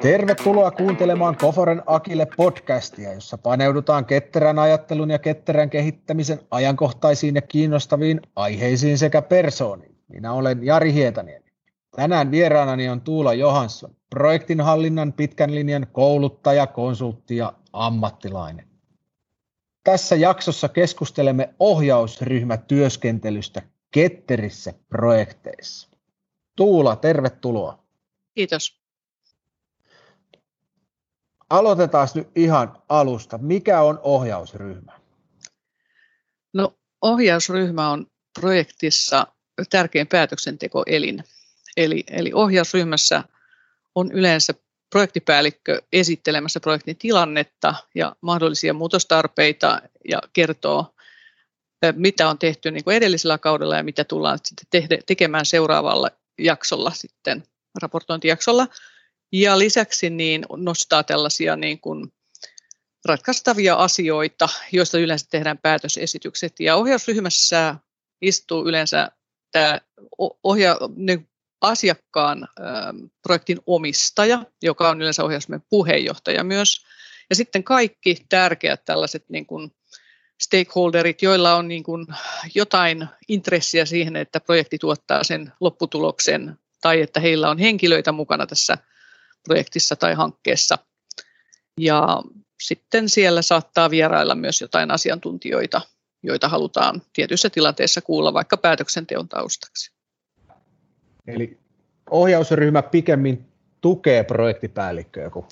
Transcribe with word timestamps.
Tervetuloa 0.00 0.70
kuuntelemaan 0.70 1.36
Koforen 1.36 1.82
Akille 1.86 2.26
podcastia, 2.36 3.12
jossa 3.12 3.38
paneudutaan 3.38 4.04
ketterän 4.04 4.58
ajattelun 4.58 5.10
ja 5.10 5.18
ketterän 5.18 5.70
kehittämisen 5.70 6.40
ajankohtaisiin 6.50 7.34
ja 7.34 7.42
kiinnostaviin 7.42 8.20
aiheisiin 8.36 8.98
sekä 8.98 9.22
persooniin. 9.22 9.96
Minä 10.08 10.32
olen 10.32 10.66
Jari 10.66 10.92
Hietaniemi. 10.92 11.48
Tänään 11.96 12.30
vieraanani 12.30 12.88
on 12.88 13.00
Tuula 13.00 13.34
Johansson, 13.34 13.96
projektinhallinnan 14.10 15.12
pitkän 15.12 15.54
linjan 15.54 15.86
kouluttaja, 15.92 16.66
konsultti 16.66 17.36
ja 17.36 17.52
ammattilainen. 17.72 18.68
Tässä 19.84 20.16
jaksossa 20.16 20.68
keskustelemme 20.68 21.54
ohjausryhmätyöskentelystä 21.58 23.62
ketterissä 23.90 24.74
projekteissa. 24.88 25.87
Tuula, 26.58 26.96
tervetuloa. 26.96 27.78
Kiitos. 28.34 28.80
Aloitetaan 31.50 32.08
nyt 32.14 32.28
ihan 32.36 32.82
alusta. 32.88 33.38
Mikä 33.38 33.80
on 33.82 34.00
ohjausryhmä? 34.02 34.92
No, 36.52 36.74
ohjausryhmä 37.02 37.90
on 37.90 38.06
projektissa 38.40 39.26
tärkein 39.70 40.06
päätöksentekoelin. 40.06 41.24
Eli, 41.76 42.04
eli 42.10 42.30
ohjausryhmässä 42.34 43.24
on 43.94 44.12
yleensä 44.12 44.54
projektipäällikkö 44.90 45.82
esittelemässä 45.92 46.60
projektin 46.60 46.96
tilannetta 46.96 47.74
ja 47.94 48.16
mahdollisia 48.20 48.74
muutostarpeita 48.74 49.82
ja 50.08 50.18
kertoo, 50.32 50.94
mitä 51.92 52.28
on 52.28 52.38
tehty 52.38 52.70
niin 52.70 52.84
kuin 52.84 52.96
edellisellä 52.96 53.38
kaudella 53.38 53.76
ja 53.76 53.82
mitä 53.82 54.04
tullaan 54.04 54.38
sitten 54.44 54.88
tekemään 55.06 55.46
seuraavalla 55.46 56.10
jaksolla 56.38 56.90
sitten, 56.90 57.42
raportointijaksolla. 57.82 58.68
Ja 59.32 59.58
lisäksi 59.58 60.10
niin 60.10 60.44
nostaa 60.56 61.02
tällaisia 61.02 61.56
niin 61.56 61.80
kuin 61.80 62.12
ratkaistavia 63.04 63.74
asioita, 63.74 64.48
joista 64.72 64.98
yleensä 64.98 65.26
tehdään 65.30 65.58
päätösesitykset. 65.58 66.52
Ja 66.60 66.76
ohjausryhmässä 66.76 67.74
istuu 68.22 68.68
yleensä 68.68 69.10
tämä 69.52 69.80
ohja, 70.44 70.78
niin 70.96 71.28
asiakkaan 71.60 72.48
projektin 73.22 73.58
omistaja, 73.66 74.44
joka 74.62 74.88
on 74.88 75.02
yleensä 75.02 75.24
ohjausryhmän 75.24 75.66
puheenjohtaja 75.70 76.44
myös. 76.44 76.84
Ja 77.30 77.36
sitten 77.36 77.64
kaikki 77.64 78.16
tärkeät 78.28 78.84
tällaiset 78.84 79.24
niin 79.28 79.46
kuin 79.46 79.72
stakeholderit, 80.40 81.22
joilla 81.22 81.54
on 81.54 81.68
niin 81.68 81.82
kuin 81.82 82.06
jotain 82.54 83.06
intressiä 83.28 83.84
siihen, 83.84 84.16
että 84.16 84.40
projekti 84.40 84.78
tuottaa 84.78 85.24
sen 85.24 85.52
lopputuloksen 85.60 86.58
tai 86.80 87.00
että 87.00 87.20
heillä 87.20 87.50
on 87.50 87.58
henkilöitä 87.58 88.12
mukana 88.12 88.46
tässä 88.46 88.78
projektissa 89.44 89.96
tai 89.96 90.14
hankkeessa. 90.14 90.78
Ja 91.80 92.22
sitten 92.62 93.08
siellä 93.08 93.42
saattaa 93.42 93.90
vierailla 93.90 94.34
myös 94.34 94.60
jotain 94.60 94.90
asiantuntijoita, 94.90 95.80
joita 96.22 96.48
halutaan 96.48 97.02
tietyissä 97.12 97.50
tilanteissa 97.50 98.00
kuulla 98.00 98.34
vaikka 98.34 98.56
päätöksenteon 98.56 99.28
taustaksi. 99.28 99.92
Eli 101.26 101.58
ohjausryhmä 102.10 102.82
pikemmin 102.82 103.44
tukee 103.80 104.24
projektipäällikköä, 104.24 105.30
kun 105.30 105.46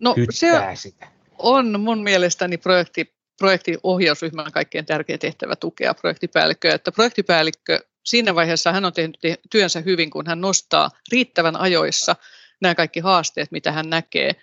no, 0.00 0.14
se 0.30 0.60
sitä. 0.74 1.06
on 1.38 1.80
mun 1.80 2.02
mielestäni 2.02 2.58
projekti, 2.58 3.14
projektiohjausryhmän 3.40 4.52
kaikkein 4.52 4.86
tärkein 4.86 5.18
tehtävä 5.18 5.56
tukea 5.56 5.94
projektipäällikköä. 5.94 6.74
Että 6.74 6.92
projektipäällikkö 6.92 7.80
siinä 8.04 8.34
vaiheessa 8.34 8.72
hän 8.72 8.84
on 8.84 8.92
tehnyt 8.92 9.18
työnsä 9.50 9.80
hyvin, 9.80 10.10
kun 10.10 10.26
hän 10.26 10.40
nostaa 10.40 10.90
riittävän 11.12 11.56
ajoissa 11.56 12.16
nämä 12.60 12.74
kaikki 12.74 13.00
haasteet, 13.00 13.50
mitä 13.50 13.72
hän 13.72 13.90
näkee, 13.90 14.36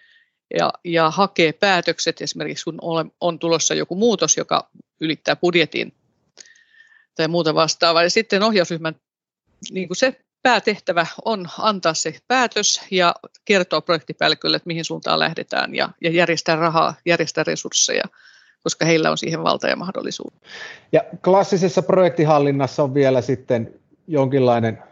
ja, 0.57 0.73
ja 0.83 1.09
hakee 1.09 1.53
päätökset, 1.53 2.21
esimerkiksi 2.21 2.63
kun 2.63 2.77
on, 2.81 3.11
on 3.21 3.39
tulossa 3.39 3.73
joku 3.73 3.95
muutos, 3.95 4.37
joka 4.37 4.69
ylittää 5.01 5.35
budjetin 5.35 5.93
tai 7.15 7.27
muuta 7.27 7.55
vastaavaa. 7.55 8.03
Ja 8.03 8.09
sitten 8.09 8.43
ohjausryhmän 8.43 8.95
niin 9.71 9.87
kuin 9.87 9.97
se 9.97 10.21
päätehtävä 10.41 11.07
on 11.25 11.49
antaa 11.59 11.93
se 11.93 12.19
päätös 12.27 12.81
ja 12.91 13.15
kertoa 13.45 13.81
projektipäällikölle, 13.81 14.57
että 14.57 14.67
mihin 14.67 14.85
suuntaan 14.85 15.19
lähdetään 15.19 15.75
ja, 15.75 15.89
ja 16.01 16.11
järjestää 16.11 16.55
rahaa, 16.55 16.93
järjestää 17.05 17.43
resursseja, 17.43 18.03
koska 18.67 18.85
heillä 18.85 19.11
on 19.11 19.17
siihen 19.17 19.43
valta 19.43 19.67
ja 19.67 19.75
mahdollisuus. 19.75 20.33
Ja 20.91 21.01
klassisessa 21.23 21.81
projektihallinnassa 21.81 22.83
on 22.83 22.93
vielä 22.93 23.21
sitten 23.21 23.73
jonkinlainen 24.07 24.83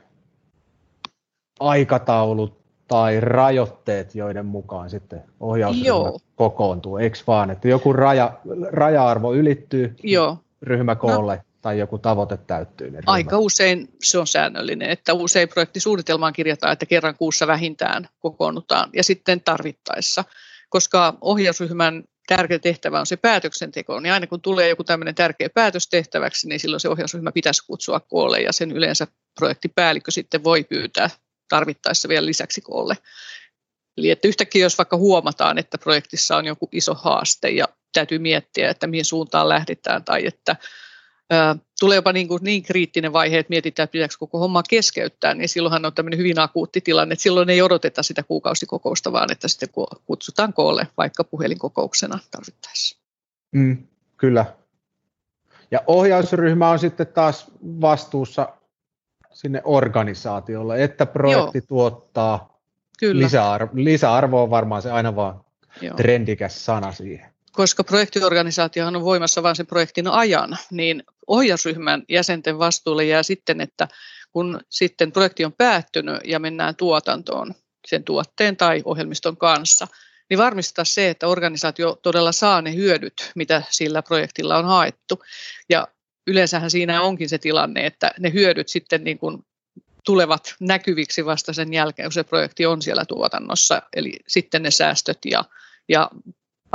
aikataulu 1.60 2.58
tai 2.88 3.20
rajoitteet, 3.20 4.16
joiden 4.16 4.46
mukaan 4.46 4.90
sitten 4.90 5.24
ohjausryhmä 5.40 6.12
kokoontuu, 6.36 6.98
eikö 6.98 7.18
vaan, 7.28 7.52
että 7.52 7.68
joku 7.68 7.94
raja, 7.94 8.34
raja-arvo 8.72 9.34
ylittyy 9.34 9.96
Joo. 10.04 10.38
ryhmäkoolle, 10.62 11.36
no 11.36 11.42
tai 11.62 11.80
joku 11.80 11.98
tavoite 11.98 12.38
täyttyy? 12.38 12.94
Aika 13.06 13.38
usein 13.38 13.90
se 14.04 14.18
on 14.18 14.28
säännöllinen, 14.28 14.90
että 14.90 15.14
usein 15.14 15.50
projektisuunnitelmaan 15.50 16.34
kirjataan, 16.34 16.74
että 16.74 16.86
kerran 16.86 17.16
kuussa 17.18 17.48
vähintään 17.48 18.08
kokoonnutaan 18.20 18.90
ja 18.94 19.04
sitten 19.04 19.42
tarvittaessa, 19.42 20.24
koska 20.70 21.18
ohjausryhmän 21.22 22.04
tärkeä 22.28 22.60
tehtävä 22.60 23.00
on 23.00 23.06
se 23.06 23.18
päätöksenteko, 23.18 24.00
niin 24.00 24.14
aina 24.14 24.28
kun 24.28 24.42
tulee 24.42 24.70
joku 24.70 24.84
tämmöinen 24.84 25.16
tärkeä 25.16 25.50
päätös 25.50 25.88
tehtäväksi, 25.88 26.48
niin 26.48 26.60
silloin 26.60 26.80
se 26.80 26.90
ohjausryhmä 26.90 27.32
pitäisi 27.32 27.66
kutsua 27.68 28.00
koolle 28.00 28.42
ja 28.42 28.54
sen 28.54 28.72
yleensä 28.72 29.08
projektipäällikkö 29.40 30.12
sitten 30.12 30.44
voi 30.44 30.64
pyytää 30.64 31.10
tarvittaessa 31.50 32.10
vielä 32.10 32.26
lisäksi 32.26 32.62
koolle. 32.62 32.98
Eli 33.98 34.10
että 34.10 34.28
yhtäkkiä 34.28 34.66
jos 34.66 34.78
vaikka 34.78 34.98
huomataan, 34.98 35.58
että 35.58 35.78
projektissa 35.78 36.38
on 36.38 36.46
joku 36.46 36.70
iso 36.72 36.94
haaste 36.94 37.50
ja 37.50 37.66
täytyy 37.94 38.20
miettiä, 38.20 38.70
että 38.70 38.88
mihin 38.88 39.06
suuntaan 39.06 39.50
lähdetään 39.50 40.04
tai 40.04 40.26
että 40.26 40.56
tulee 41.80 41.96
jopa 41.96 42.14
niin, 42.14 42.28
kuin 42.28 42.44
niin 42.44 42.64
kriittinen 42.64 43.14
vaihe, 43.14 43.40
että 43.40 43.50
mietitään, 43.50 43.84
että 43.84 43.92
pitääkö 43.92 44.16
koko 44.20 44.40
homma 44.40 44.64
keskeyttää, 44.70 45.34
niin 45.34 45.50
silloinhan 45.50 45.86
on 45.86 45.94
tämmöinen 45.94 46.20
hyvin 46.20 46.40
akuutti 46.40 46.82
tilanne, 46.82 47.14
että 47.14 47.24
silloin 47.24 47.50
ei 47.50 47.62
odoteta 47.62 48.04
sitä 48.04 48.24
kuukausikokousta, 48.24 49.12
vaan 49.12 49.32
että 49.32 49.48
sitten 49.48 49.70
kutsutaan 50.06 50.54
koolle 50.54 50.88
vaikka 50.98 51.24
puhelinkokouksena 51.24 52.20
tarvittaessa. 52.32 53.00
Mm, 53.52 53.88
kyllä. 54.18 54.46
Ja 55.72 55.80
ohjausryhmä 55.88 56.70
on 56.70 56.80
sitten 56.80 57.08
taas 57.08 57.52
vastuussa 57.82 58.50
sinne 59.34 59.62
organisaatiolle, 59.64 60.84
että 60.84 61.06
projekti 61.06 61.58
Joo. 61.58 61.66
tuottaa 61.68 62.56
Kyllä. 63.00 63.24
Lisäarvo, 63.24 63.72
lisäarvo 63.74 64.44
on 64.44 64.50
varmaan 64.50 64.82
se 64.82 64.92
aina 64.92 65.16
vaan 65.16 65.46
Joo. 65.82 65.96
trendikäs 65.96 66.66
sana 66.66 66.92
siihen 66.92 67.35
koska 67.56 67.84
projektiorganisaatio 67.84 68.88
on 68.88 69.04
voimassa 69.04 69.44
vain 69.44 69.56
sen 69.56 69.68
projektin 69.68 70.08
ajan, 70.08 70.58
niin 70.72 71.04
ohjausryhmän 71.28 72.04
jäsenten 72.10 72.60
vastuulle 72.60 73.06
jää 73.06 73.24
sitten, 73.24 73.62
että 73.62 73.88
kun 74.32 74.60
sitten 74.70 75.12
projekti 75.12 75.46
on 75.46 75.54
päättynyt 75.54 76.20
ja 76.24 76.40
mennään 76.40 76.76
tuotantoon 76.76 77.54
sen 77.88 78.04
tuotteen 78.04 78.58
tai 78.58 78.82
ohjelmiston 78.86 79.38
kanssa, 79.38 79.88
niin 80.30 80.38
varmistaa 80.38 80.86
se, 80.86 81.10
että 81.10 81.28
organisaatio 81.28 82.00
todella 82.04 82.32
saa 82.32 82.62
ne 82.62 82.76
hyödyt, 82.76 83.32
mitä 83.36 83.64
sillä 83.70 84.02
projektilla 84.02 84.58
on 84.58 84.66
haettu. 84.66 85.24
Ja 85.70 85.88
yleensähän 86.28 86.72
siinä 86.72 87.02
onkin 87.02 87.30
se 87.30 87.38
tilanne, 87.38 87.86
että 87.86 88.12
ne 88.20 88.34
hyödyt 88.34 88.70
sitten 88.70 89.04
niin 89.04 89.18
kuin 89.18 89.46
tulevat 90.06 90.56
näkyviksi 90.60 91.26
vasta 91.26 91.54
sen 91.54 91.74
jälkeen, 91.74 92.06
kun 92.06 92.14
se 92.14 92.24
projekti 92.24 92.66
on 92.66 92.82
siellä 92.82 93.06
tuotannossa. 93.06 93.82
Eli 93.96 94.20
sitten 94.28 94.64
ne 94.64 94.72
säästöt 94.72 95.18
ja, 95.26 95.44
ja 95.90 96.10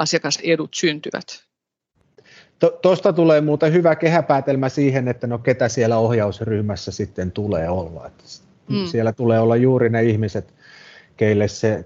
asiakasedut 0.00 0.74
syntyvät. 0.74 1.44
Tuosta 2.82 3.12
tulee 3.12 3.40
muuten 3.40 3.72
hyvä 3.72 3.96
kehäpäätelmä 3.96 4.68
siihen, 4.68 5.08
että 5.08 5.26
no 5.26 5.38
ketä 5.38 5.68
siellä 5.68 5.98
ohjausryhmässä 5.98 6.92
sitten 6.92 7.32
tulee 7.32 7.68
olla. 7.68 8.06
Että 8.06 8.24
mm. 8.68 8.86
Siellä 8.86 9.12
tulee 9.12 9.40
olla 9.40 9.56
juuri 9.56 9.90
ne 9.90 10.02
ihmiset, 10.02 10.54
keille 11.16 11.48
se 11.48 11.84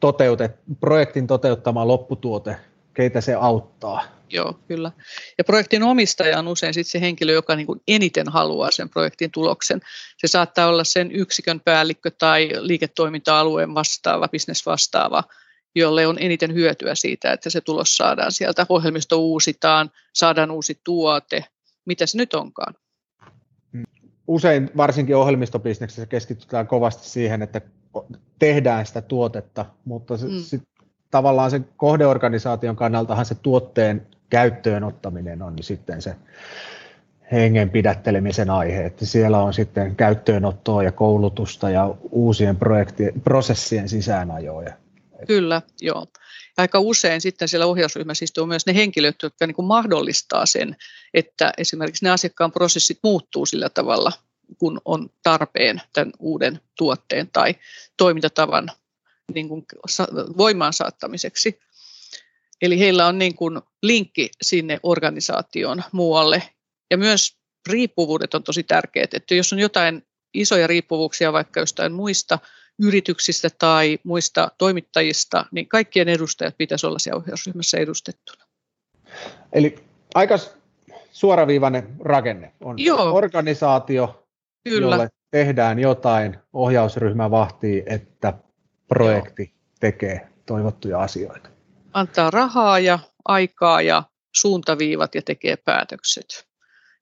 toteutet, 0.00 0.52
projektin 0.80 1.26
toteuttama 1.26 1.88
lopputuote, 1.88 2.56
keitä 2.94 3.20
se 3.20 3.34
auttaa. 3.34 4.02
Joo, 4.32 4.58
kyllä. 4.68 4.92
Ja 5.38 5.44
projektin 5.44 5.82
omistaja 5.82 6.38
on 6.38 6.48
usein 6.48 6.74
sitten 6.74 6.90
se 6.90 7.00
henkilö, 7.00 7.32
joka 7.32 7.56
niin 7.56 7.66
kuin 7.66 7.80
eniten 7.88 8.28
haluaa 8.28 8.70
sen 8.70 8.88
projektin 8.88 9.30
tuloksen. 9.30 9.80
Se 10.16 10.26
saattaa 10.26 10.68
olla 10.68 10.84
sen 10.84 11.12
yksikön 11.12 11.60
päällikkö 11.60 12.10
tai 12.18 12.50
liiketoiminta-alueen 12.58 13.74
vastaava, 13.74 14.28
bisnesvastaava, 14.28 15.24
jolle 15.74 16.06
on 16.06 16.16
eniten 16.20 16.54
hyötyä 16.54 16.94
siitä, 16.94 17.32
että 17.32 17.50
se 17.50 17.60
tulos 17.60 17.96
saadaan 17.96 18.32
sieltä, 18.32 18.66
ohjelmisto 18.68 19.20
uusitaan, 19.20 19.90
saadaan 20.14 20.50
uusi 20.50 20.80
tuote, 20.84 21.44
mitä 21.84 22.06
se 22.06 22.18
nyt 22.18 22.34
onkaan. 22.34 22.74
Usein 24.26 24.70
varsinkin 24.76 25.16
ohjelmistobisneksessä 25.16 26.06
keskitytään 26.06 26.66
kovasti 26.66 27.08
siihen, 27.08 27.42
että 27.42 27.60
tehdään 28.38 28.86
sitä 28.86 29.02
tuotetta, 29.02 29.66
mutta 29.84 30.16
se, 30.16 30.26
mm. 30.26 30.38
sit, 30.38 30.62
tavallaan 31.10 31.50
sen 31.50 31.68
kohdeorganisaation 31.76 32.76
kannaltahan 32.76 33.26
se 33.26 33.34
tuotteen 33.34 34.06
käyttöön 34.30 34.84
ottaminen 34.84 35.42
on 35.42 35.56
niin 35.56 35.64
sitten 35.64 36.02
se 36.02 36.16
hengen 37.32 37.70
pidättelemisen 37.70 38.50
aihe, 38.50 38.84
että 38.84 39.06
siellä 39.06 39.42
on 39.42 39.54
sitten 39.54 39.96
käyttöönottoa 39.96 40.82
ja 40.82 40.92
koulutusta 40.92 41.70
ja 41.70 41.94
uusien 42.10 42.56
projektien, 42.56 43.20
prosessien 43.20 43.88
sisäänajoja. 43.88 44.74
Kyllä, 45.26 45.62
joo. 45.80 46.06
Ja 46.56 46.62
aika 46.62 46.80
usein 46.80 47.20
sitten 47.20 47.48
siellä 47.48 47.66
ohjausryhmässä 47.66 48.24
istuu 48.24 48.46
myös 48.46 48.66
ne 48.66 48.74
henkilöt, 48.74 49.22
jotka 49.22 49.46
niin 49.46 49.54
kuin 49.54 49.66
mahdollistaa 49.66 50.46
sen, 50.46 50.76
että 51.14 51.52
esimerkiksi 51.58 52.04
ne 52.04 52.10
asiakkaan 52.10 52.52
prosessit 52.52 52.98
muuttuu 53.02 53.46
sillä 53.46 53.68
tavalla, 53.68 54.12
kun 54.58 54.80
on 54.84 55.10
tarpeen 55.22 55.82
tämän 55.92 56.12
uuden 56.18 56.60
tuotteen 56.78 57.28
tai 57.32 57.54
toimintatavan 57.96 58.70
niin 59.34 59.48
kuin 59.48 59.66
voimaan 60.36 60.72
saattamiseksi. 60.72 61.60
Eli 62.62 62.78
heillä 62.78 63.06
on 63.06 63.18
niin 63.18 63.34
kuin 63.34 63.60
linkki 63.82 64.30
sinne 64.42 64.80
organisaation 64.82 65.82
muualle. 65.92 66.42
Ja 66.90 66.98
myös 66.98 67.36
riippuvuudet 67.68 68.34
on 68.34 68.42
tosi 68.42 68.62
tärkeät. 68.62 69.14
Että 69.14 69.34
jos 69.34 69.52
on 69.52 69.58
jotain 69.58 70.06
isoja 70.34 70.66
riippuvuuksia 70.66 71.32
vaikka 71.32 71.60
jostain 71.60 71.92
muista 71.92 72.38
yrityksistä 72.82 73.48
tai 73.58 73.98
muista 74.04 74.50
toimittajista, 74.58 75.44
niin 75.50 75.68
kaikkien 75.68 76.08
edustajat 76.08 76.54
pitäisi 76.58 76.86
olla 76.86 76.98
siellä 76.98 77.18
ohjausryhmässä 77.18 77.78
edustettuna. 77.78 78.44
Eli 79.52 79.76
aika 80.14 80.38
suoraviivainen 81.12 81.88
rakenne 82.00 82.52
on 82.60 82.78
Joo. 82.78 83.14
organisaatio, 83.14 84.26
Kyllä. 84.64 84.96
jolle 84.96 85.08
tehdään 85.30 85.78
jotain, 85.78 86.38
ohjausryhmä 86.52 87.30
vahtii, 87.30 87.82
että 87.86 88.34
projekti 88.88 89.42
Joo. 89.42 89.76
tekee 89.80 90.28
toivottuja 90.46 91.00
asioita. 91.00 91.48
Antaa 91.92 92.30
rahaa 92.30 92.78
ja 92.78 92.98
aikaa 93.24 93.82
ja 93.82 94.02
suuntaviivat 94.34 95.14
ja 95.14 95.22
tekee 95.22 95.56
päätökset. 95.56 96.46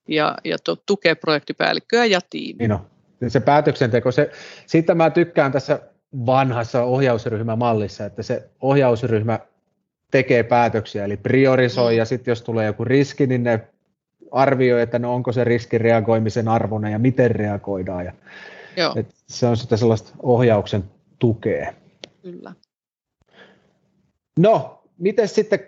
Ja, 0.08 0.36
ja 0.44 0.58
to, 0.58 0.76
tukee 0.76 1.14
projektipäällikköä 1.14 2.04
ja 2.04 2.20
tiimiä. 2.30 2.68
Niin 2.68 2.72
on 2.72 2.97
se 3.28 3.40
päätöksenteko, 3.40 4.12
se, 4.12 4.30
siitä 4.66 4.94
mä 4.94 5.10
tykkään 5.10 5.52
tässä 5.52 5.80
vanhassa 6.26 6.82
ohjausryhmämallissa, 6.84 8.04
että 8.04 8.22
se 8.22 8.50
ohjausryhmä 8.60 9.38
tekee 10.10 10.42
päätöksiä, 10.42 11.04
eli 11.04 11.16
priorisoi, 11.16 11.96
ja 11.96 12.04
sitten 12.04 12.32
jos 12.32 12.42
tulee 12.42 12.66
joku 12.66 12.84
riski, 12.84 13.26
niin 13.26 13.42
ne 13.42 13.68
arvioi, 14.30 14.82
että 14.82 14.98
no 14.98 15.14
onko 15.14 15.32
se 15.32 15.44
riski 15.44 15.78
reagoimisen 15.78 16.48
arvoinen 16.48 16.92
ja 16.92 16.98
miten 16.98 17.30
reagoidaan. 17.30 18.04
Ja, 18.04 18.12
Joo. 18.76 18.92
Et 18.96 19.14
se 19.26 19.46
on 19.46 19.56
sitä 19.56 19.76
sellaista 19.76 20.12
ohjauksen 20.22 20.84
tukea. 21.18 21.72
Kyllä. 22.22 22.52
No, 24.38 24.82
miten 24.98 25.28
sitten 25.28 25.60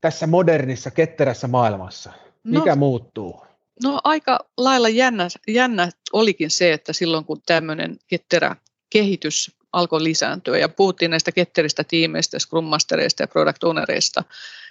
tässä 0.00 0.26
modernissa, 0.26 0.90
ketterässä 0.90 1.48
maailmassa, 1.48 2.12
mikä 2.44 2.70
no, 2.70 2.76
muuttuu? 2.76 3.45
No 3.82 4.00
aika 4.04 4.38
lailla 4.56 4.88
jännä, 4.88 5.28
jännä 5.48 5.90
olikin 6.12 6.50
se, 6.50 6.72
että 6.72 6.92
silloin 6.92 7.24
kun 7.24 7.42
tämmöinen 7.46 7.96
ketterä 8.06 8.56
kehitys 8.90 9.56
alkoi 9.72 10.02
lisääntyä 10.02 10.58
ja 10.58 10.68
puhuttiin 10.68 11.10
näistä 11.10 11.32
ketteristä 11.32 11.84
tiimeistä, 11.84 12.38
Scrum 12.38 12.64
Mastereista 12.64 13.22
ja 13.22 13.28
Product 13.28 13.64
Ownereista, 13.64 14.24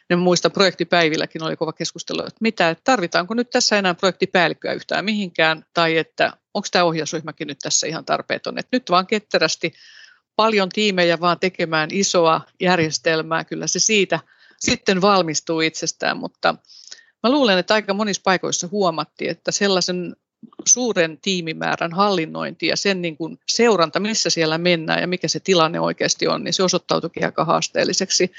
ne 0.09 0.15
muista 0.15 0.49
projektipäivilläkin 0.49 1.43
oli 1.43 1.55
kova 1.55 1.73
keskustelu, 1.73 2.19
että 2.19 2.37
mitä, 2.39 2.69
että 2.69 2.81
tarvitaanko 2.83 3.33
nyt 3.33 3.49
tässä 3.49 3.77
enää 3.77 3.93
projektipäällikköä 3.93 4.73
yhtään 4.73 5.05
mihinkään, 5.05 5.65
tai 5.73 5.97
että 5.97 6.33
onko 6.53 6.67
tämä 6.71 6.85
ohjausryhmäkin 6.85 7.47
nyt 7.47 7.59
tässä 7.59 7.87
ihan 7.87 8.05
tarpeeton, 8.05 8.59
että 8.59 8.69
nyt 8.71 8.89
vaan 8.89 9.07
ketterästi 9.07 9.73
paljon 10.35 10.69
tiimejä 10.69 11.19
vaan 11.19 11.39
tekemään 11.39 11.89
isoa 11.91 12.41
järjestelmää, 12.59 13.43
kyllä 13.43 13.67
se 13.67 13.79
siitä 13.79 14.19
sitten 14.59 15.01
valmistuu 15.01 15.61
itsestään, 15.61 16.17
mutta 16.17 16.55
Mä 17.25 17.31
luulen, 17.31 17.57
että 17.57 17.73
aika 17.73 17.93
monissa 17.93 18.21
paikoissa 18.25 18.67
huomattiin, 18.71 19.31
että 19.31 19.51
sellaisen 19.51 20.15
suuren 20.65 21.17
tiimimäärän 21.21 21.93
hallinnointi 21.93 22.67
ja 22.67 22.77
sen 22.77 23.01
niin 23.01 23.17
kuin 23.17 23.39
seuranta, 23.47 23.99
missä 23.99 24.29
siellä 24.29 24.57
mennään 24.57 25.01
ja 25.01 25.07
mikä 25.07 25.27
se 25.27 25.39
tilanne 25.39 25.79
oikeasti 25.79 26.27
on, 26.27 26.43
niin 26.43 26.53
se 26.53 26.63
osoittautuikin 26.63 27.25
aika 27.25 27.45
haasteelliseksi. 27.45 28.31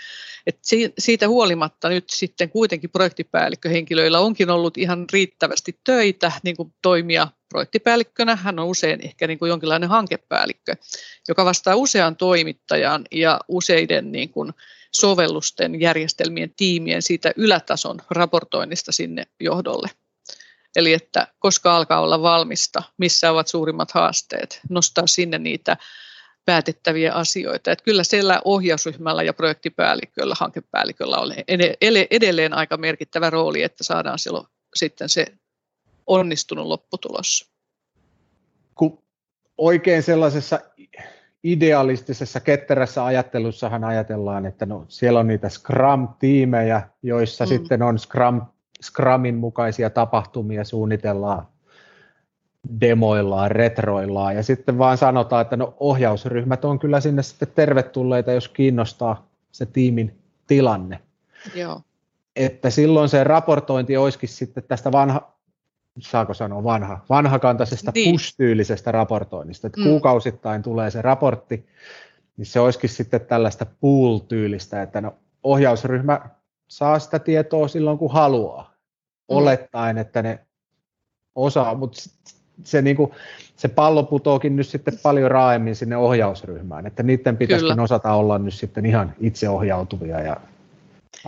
Et 0.47 0.59
siitä 0.99 1.29
huolimatta 1.29 1.89
nyt 1.89 2.05
sitten 2.11 2.51
kuitenkin 2.51 2.91
projektipäällikköhenkilöillä 2.91 4.21
onkin 4.21 4.51
ollut 4.51 4.79
ihan 4.79 5.07
riittävästi 5.13 5.81
töitä 5.85 6.33
niin 6.43 6.57
kuin 6.57 6.75
toimia 6.83 7.29
projektipäällikkönä. 7.49 8.37
Hän 8.37 8.59
on 8.59 8.67
usein 8.67 9.01
ehkä 9.05 9.27
niin 9.27 9.39
kuin 9.39 9.49
jonkinlainen 9.49 9.89
hankepäällikkö, 9.89 10.77
joka 11.29 11.45
vastaa 11.45 11.77
usean 11.77 12.17
toimittajan 12.17 13.05
ja 13.13 13.41
useiden 13.49 14.13
niin 14.13 14.29
kuin 14.29 14.53
sovellusten, 15.01 15.81
järjestelmien, 15.81 16.55
tiimien 16.57 17.03
siitä 17.03 17.33
ylätason 17.37 17.99
raportoinnista 18.11 18.93
sinne 18.93 19.27
johdolle. 19.41 19.89
Eli 20.77 20.93
että 20.93 21.29
koska 21.39 21.77
alkaa 21.77 22.01
olla 22.01 22.23
valmista, 22.23 22.83
missä 22.99 23.31
ovat 23.31 23.49
suurimmat 23.49 23.91
haasteet, 23.91 24.61
nostaa 24.71 25.07
sinne 25.07 25.39
niitä 25.39 25.77
päätettäviä 26.45 27.13
asioita. 27.13 27.73
Että 27.73 27.85
kyllä 27.85 28.05
siellä 28.05 28.41
ohjausryhmällä 28.45 29.23
ja 29.23 29.35
projektipäälliköllä, 29.35 30.35
hankepäälliköllä 30.41 31.17
on 31.19 31.35
edelleen 32.11 32.55
aika 32.55 32.77
merkittävä 32.77 33.31
rooli, 33.31 33.63
että 33.63 33.85
saadaan 33.85 34.19
silloin 34.19 34.47
sitten 34.75 35.09
se 35.09 35.27
onnistunut 36.07 36.67
lopputulos. 36.67 37.51
Kun 38.75 39.03
oikein 39.59 40.03
sellaisessa 40.03 40.61
idealistisessa 41.53 42.41
ketterässä 42.41 43.05
ajattelussahan 43.05 43.85
ajatellaan, 43.85 44.47
että 44.47 44.67
no, 44.67 44.85
siellä 44.89 45.21
on 45.21 45.27
niitä 45.27 45.49
Scrum-tiimejä, 45.49 46.83
joissa 47.03 47.45
mm. 47.45 47.49
sitten 47.49 47.83
on 47.83 47.99
Scrum, 47.99 48.43
Scrumin 48.83 49.35
mukaisia 49.35 49.91
tapahtumia, 49.91 50.65
suunnitellaan, 50.65 51.47
demoillaan, 52.81 53.51
retroillaan 53.51 54.37
ja 54.37 54.43
sitten 54.43 54.79
vaan 54.79 54.99
sanotaan, 54.99 55.43
että 55.43 55.57
no 55.57 55.75
ohjausryhmät 55.81 56.65
on 56.65 56.79
kyllä 56.79 57.01
sinne 57.01 57.23
sitten 57.23 57.49
tervetulleita, 57.55 58.33
jos 58.33 58.49
kiinnostaa 58.49 59.29
se 59.53 59.67
tiimin 59.67 60.19
tilanne. 60.47 61.01
Joo. 61.55 61.81
Että 62.37 62.71
silloin 62.71 63.09
se 63.09 63.25
raportointi 63.25 63.97
olisikin 63.97 64.29
sitten 64.29 64.65
tästä 64.69 64.93
vanha, 64.93 65.36
saako 65.99 66.35
sanoa 66.35 66.65
vanha, 66.65 67.05
vanhakantaisesta 67.09 67.93
niin. 67.95 68.13
push-tyylisestä 68.15 68.93
raportoinnista, 68.93 69.67
että 69.67 69.81
mm. 69.81 69.87
kuukausittain 69.87 70.63
tulee 70.63 70.91
se 70.91 71.03
raportti, 71.03 71.67
niin 72.37 72.47
se 72.47 72.61
olisikin 72.61 72.91
sitten 72.91 73.21
tällaista 73.21 73.67
pool-tyylistä, 73.81 74.83
että 74.83 75.01
no, 75.01 75.15
ohjausryhmä 75.43 76.21
saa 76.69 76.99
sitä 76.99 77.19
tietoa 77.19 77.69
silloin 77.69 77.99
kun 77.99 78.13
haluaa, 78.13 78.63
mm. 78.63 79.37
olettaen, 79.37 79.99
että 79.99 80.23
ne 80.23 80.39
osaa, 81.35 81.75
mutta 81.75 82.03
se, 82.65 82.83
niin 82.83 82.97
kuin, 82.97 83.11
se 83.57 83.69
pallo 83.69 84.03
putoakin 84.03 84.57
nyt 84.57 84.67
sitten 84.67 84.99
paljon 85.03 85.31
raaemmin 85.31 85.77
sinne 85.77 85.97
ohjausryhmään, 85.97 86.87
että 86.87 87.03
niiden 87.03 87.37
pitäisi 87.37 87.67
osata 87.81 88.13
olla 88.13 88.39
nyt 88.39 88.55
sitten 88.55 88.87
ihan 88.87 89.15
itseohjautuvia 89.21 90.21
ja 90.21 90.37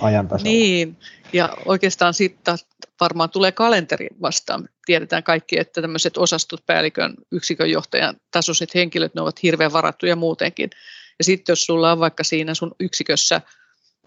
ajan 0.00 0.28
tasalla. 0.28 0.52
Niin, 0.52 0.96
ja 1.32 1.56
oikeastaan 1.66 2.14
sitten 2.14 2.54
varmaan 3.00 3.30
tulee 3.30 3.52
kalenteri 3.52 4.08
vastaan. 4.22 4.68
Tiedetään 4.86 5.22
kaikki, 5.22 5.58
että 5.58 5.82
tämmöiset 5.82 6.16
osastot, 6.16 6.66
päällikön, 6.66 7.14
yksikön 7.32 7.70
johtajan 7.70 8.16
tasoiset 8.30 8.74
henkilöt, 8.74 9.14
ne 9.14 9.20
ovat 9.20 9.42
hirveän 9.42 9.72
varattuja 9.72 10.16
muutenkin. 10.16 10.70
Ja 11.18 11.24
sitten 11.24 11.52
jos 11.52 11.64
sulla 11.64 11.92
on 11.92 12.00
vaikka 12.00 12.24
siinä 12.24 12.54
sun 12.54 12.74
yksikössä 12.80 13.40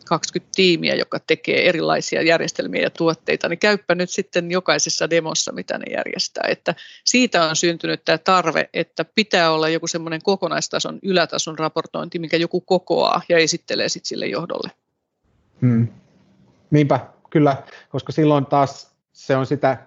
20 0.05 0.51
tiimiä, 0.55 0.95
joka 0.95 1.19
tekee 1.19 1.69
erilaisia 1.69 2.21
järjestelmiä 2.21 2.81
ja 2.81 2.89
tuotteita, 2.89 3.49
niin 3.49 3.59
käyppä 3.59 3.95
nyt 3.95 4.09
sitten 4.09 4.51
jokaisessa 4.51 5.09
demossa, 5.09 5.51
mitä 5.51 5.77
ne 5.77 5.93
järjestää. 5.93 6.43
Että 6.47 6.75
siitä 7.03 7.45
on 7.49 7.55
syntynyt 7.55 8.05
tämä 8.05 8.17
tarve, 8.17 8.69
että 8.73 9.05
pitää 9.05 9.51
olla 9.51 9.69
joku 9.69 9.87
semmoinen 9.87 10.21
kokonaistason, 10.23 10.99
ylätason 11.03 11.59
raportointi, 11.59 12.19
mikä 12.19 12.37
joku 12.37 12.61
kokoaa 12.61 13.21
ja 13.29 13.37
esittelee 13.37 13.89
sitten 13.89 14.07
sille 14.07 14.25
johdolle. 14.25 14.71
Hmm. 15.61 15.87
Niinpä, 16.71 16.99
kyllä, 17.31 17.63
koska 17.89 18.11
silloin 18.11 18.45
taas 18.45 18.95
se 19.13 19.35
on 19.35 19.45
sitä 19.45 19.77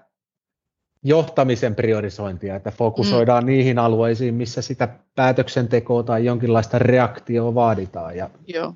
johtamisen 1.02 1.74
priorisointia, 1.74 2.56
että 2.56 2.70
fokusoidaan 2.70 3.44
mm. 3.44 3.46
niihin 3.46 3.78
alueisiin, 3.78 4.34
missä 4.34 4.62
sitä 4.62 4.88
päätöksentekoa 5.14 6.02
tai 6.02 6.24
jonkinlaista 6.24 6.78
reaktioa 6.78 7.54
vaaditaan. 7.54 8.16
Ja 8.16 8.30
Joo. 8.46 8.74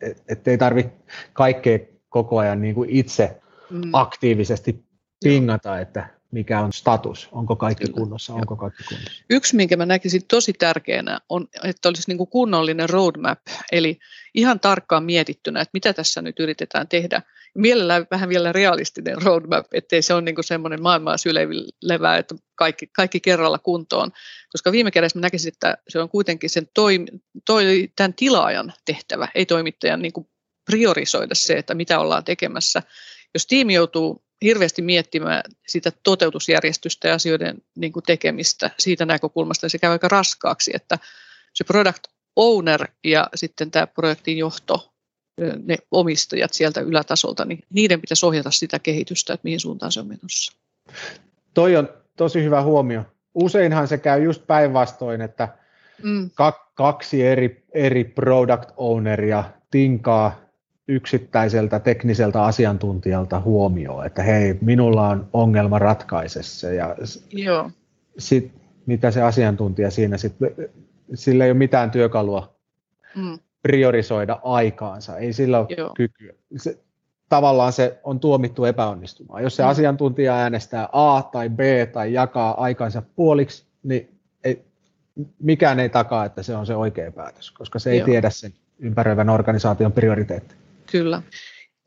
Et, 0.00 0.22
et 0.28 0.48
ei 0.48 0.58
tarvitse 0.58 0.92
kaikkea 1.32 1.78
koko 2.08 2.38
ajan 2.38 2.60
niin 2.60 2.74
kuin 2.74 2.90
itse 2.90 3.40
mm. 3.70 3.90
aktiivisesti 3.92 4.84
pingata, 5.24 5.80
että 5.80 6.08
mikä 6.30 6.60
on 6.60 6.72
status, 6.72 7.28
onko 7.32 7.56
kaikki 7.56 7.84
Kyllä. 7.84 7.96
kunnossa, 7.96 8.34
onko 8.34 8.56
kaikki 8.56 8.82
kunnossa. 8.88 9.24
Yksi, 9.30 9.56
minkä 9.56 9.76
mä 9.76 9.86
näkisin 9.86 10.26
tosi 10.28 10.52
tärkeänä, 10.52 11.18
on, 11.28 11.48
että 11.64 11.88
olisi 11.88 12.04
niin 12.06 12.18
kuin 12.18 12.30
kunnollinen 12.30 12.90
roadmap, 12.90 13.38
eli 13.72 13.98
ihan 14.34 14.60
tarkkaan 14.60 15.04
mietittynä, 15.04 15.60
että 15.60 15.70
mitä 15.72 15.92
tässä 15.92 16.22
nyt 16.22 16.40
yritetään 16.40 16.88
tehdä. 16.88 17.22
Mielellään 17.54 18.06
vähän 18.10 18.28
vielä 18.28 18.52
realistinen 18.52 19.22
roadmap, 19.22 19.66
ettei 19.74 20.02
se 20.02 20.14
ole 20.14 20.22
niin 20.22 20.34
semmoinen 20.40 20.82
maailmaa 20.82 21.16
sylevä, 21.16 22.16
että 22.16 22.34
kaikki, 22.54 22.86
kaikki 22.86 23.20
kerralla 23.20 23.58
kuntoon, 23.58 24.10
koska 24.52 24.72
viime 24.72 24.90
kädessä 24.90 25.18
mä 25.18 25.22
näkisin, 25.22 25.52
että 25.52 25.78
se 25.88 26.00
on 26.00 26.08
kuitenkin 26.08 26.50
sen 26.50 26.68
toi, 26.74 27.04
toi, 27.46 27.88
tämän 27.96 28.14
tilaajan 28.14 28.72
tehtävä, 28.84 29.28
ei 29.34 29.46
toimittajan 29.46 30.02
niin 30.02 30.12
priorisoida 30.64 31.34
se, 31.34 31.54
että 31.54 31.74
mitä 31.74 31.98
ollaan 31.98 32.24
tekemässä. 32.24 32.82
Jos 33.34 33.46
tiimi 33.46 33.74
joutuu 33.74 34.24
hirveästi 34.44 34.82
miettimään 34.82 35.42
sitä 35.68 35.92
toteutusjärjestystä 36.02 37.08
ja 37.08 37.14
asioiden 37.14 37.62
niin 37.76 37.92
kuin 37.92 38.02
tekemistä 38.02 38.70
siitä 38.78 39.04
näkökulmasta. 39.04 39.68
Se 39.68 39.78
käy 39.78 39.92
aika 39.92 40.08
raskaaksi, 40.08 40.70
että 40.74 40.98
se 41.54 41.64
product 41.64 42.04
owner 42.36 42.88
ja 43.04 43.28
sitten 43.34 43.70
tämä 43.70 43.86
projektin 43.86 44.38
johto, 44.38 44.89
ne 45.64 45.76
omistajat 45.90 46.52
sieltä 46.52 46.80
ylätasolta, 46.80 47.44
niin 47.44 47.64
niiden 47.70 48.00
pitäisi 48.00 48.26
ohjata 48.26 48.50
sitä 48.50 48.78
kehitystä, 48.78 49.32
että 49.32 49.44
mihin 49.44 49.60
suuntaan 49.60 49.92
se 49.92 50.00
on 50.00 50.08
menossa. 50.08 50.52
Toi 51.54 51.76
on 51.76 51.88
tosi 52.16 52.42
hyvä 52.42 52.62
huomio. 52.62 53.02
Useinhan 53.34 53.88
se 53.88 53.98
käy 53.98 54.22
just 54.22 54.46
päinvastoin, 54.46 55.20
että 55.20 55.48
mm. 56.02 56.30
kaksi 56.74 57.26
eri, 57.26 57.64
eri 57.74 58.04
product 58.04 58.70
owneria 58.76 59.44
tinkaa 59.70 60.40
yksittäiseltä 60.88 61.80
tekniseltä 61.80 62.44
asiantuntijalta 62.44 63.40
huomioon, 63.40 64.06
että 64.06 64.22
hei, 64.22 64.58
minulla 64.60 65.08
on 65.08 65.28
ongelma 65.32 65.78
ratkaisessa 65.78 66.70
ja 66.70 66.96
Joo. 67.32 67.70
Sit, 68.18 68.52
mitä 68.86 69.10
se 69.10 69.22
asiantuntija 69.22 69.90
siinä 69.90 70.16
sitten, 70.16 70.50
sillä 71.14 71.44
ei 71.44 71.50
ole 71.50 71.58
mitään 71.58 71.90
työkalua 71.90 72.54
mm. 73.16 73.38
Priorisoida 73.62 74.40
aikaansa, 74.42 75.16
ei 75.16 75.32
sillä 75.32 75.58
ole 75.58 75.66
Joo. 75.76 75.92
kykyä. 75.96 76.32
Se, 76.56 76.78
tavallaan 77.28 77.72
se 77.72 78.00
on 78.04 78.20
tuomittu 78.20 78.64
epäonnistumaan. 78.64 79.42
Jos 79.42 79.56
se 79.56 79.62
mm. 79.62 79.68
asiantuntija 79.68 80.34
äänestää 80.34 80.88
A 80.92 81.22
tai 81.22 81.48
B 81.48 81.60
tai 81.92 82.12
jakaa 82.12 82.62
aikansa 82.62 83.02
puoliksi, 83.16 83.64
niin 83.82 84.18
ei, 84.44 84.64
mikään 85.42 85.80
ei 85.80 85.88
takaa, 85.88 86.24
että 86.24 86.42
se 86.42 86.56
on 86.56 86.66
se 86.66 86.74
oikea 86.74 87.12
päätös, 87.12 87.50
koska 87.50 87.78
se 87.78 87.90
ei 87.90 87.98
Joo. 87.98 88.06
tiedä 88.06 88.30
sen 88.30 88.52
ympäröivän 88.78 89.28
organisaation 89.28 89.92
prioriteetteja. 89.92 90.60
Kyllä. 90.92 91.22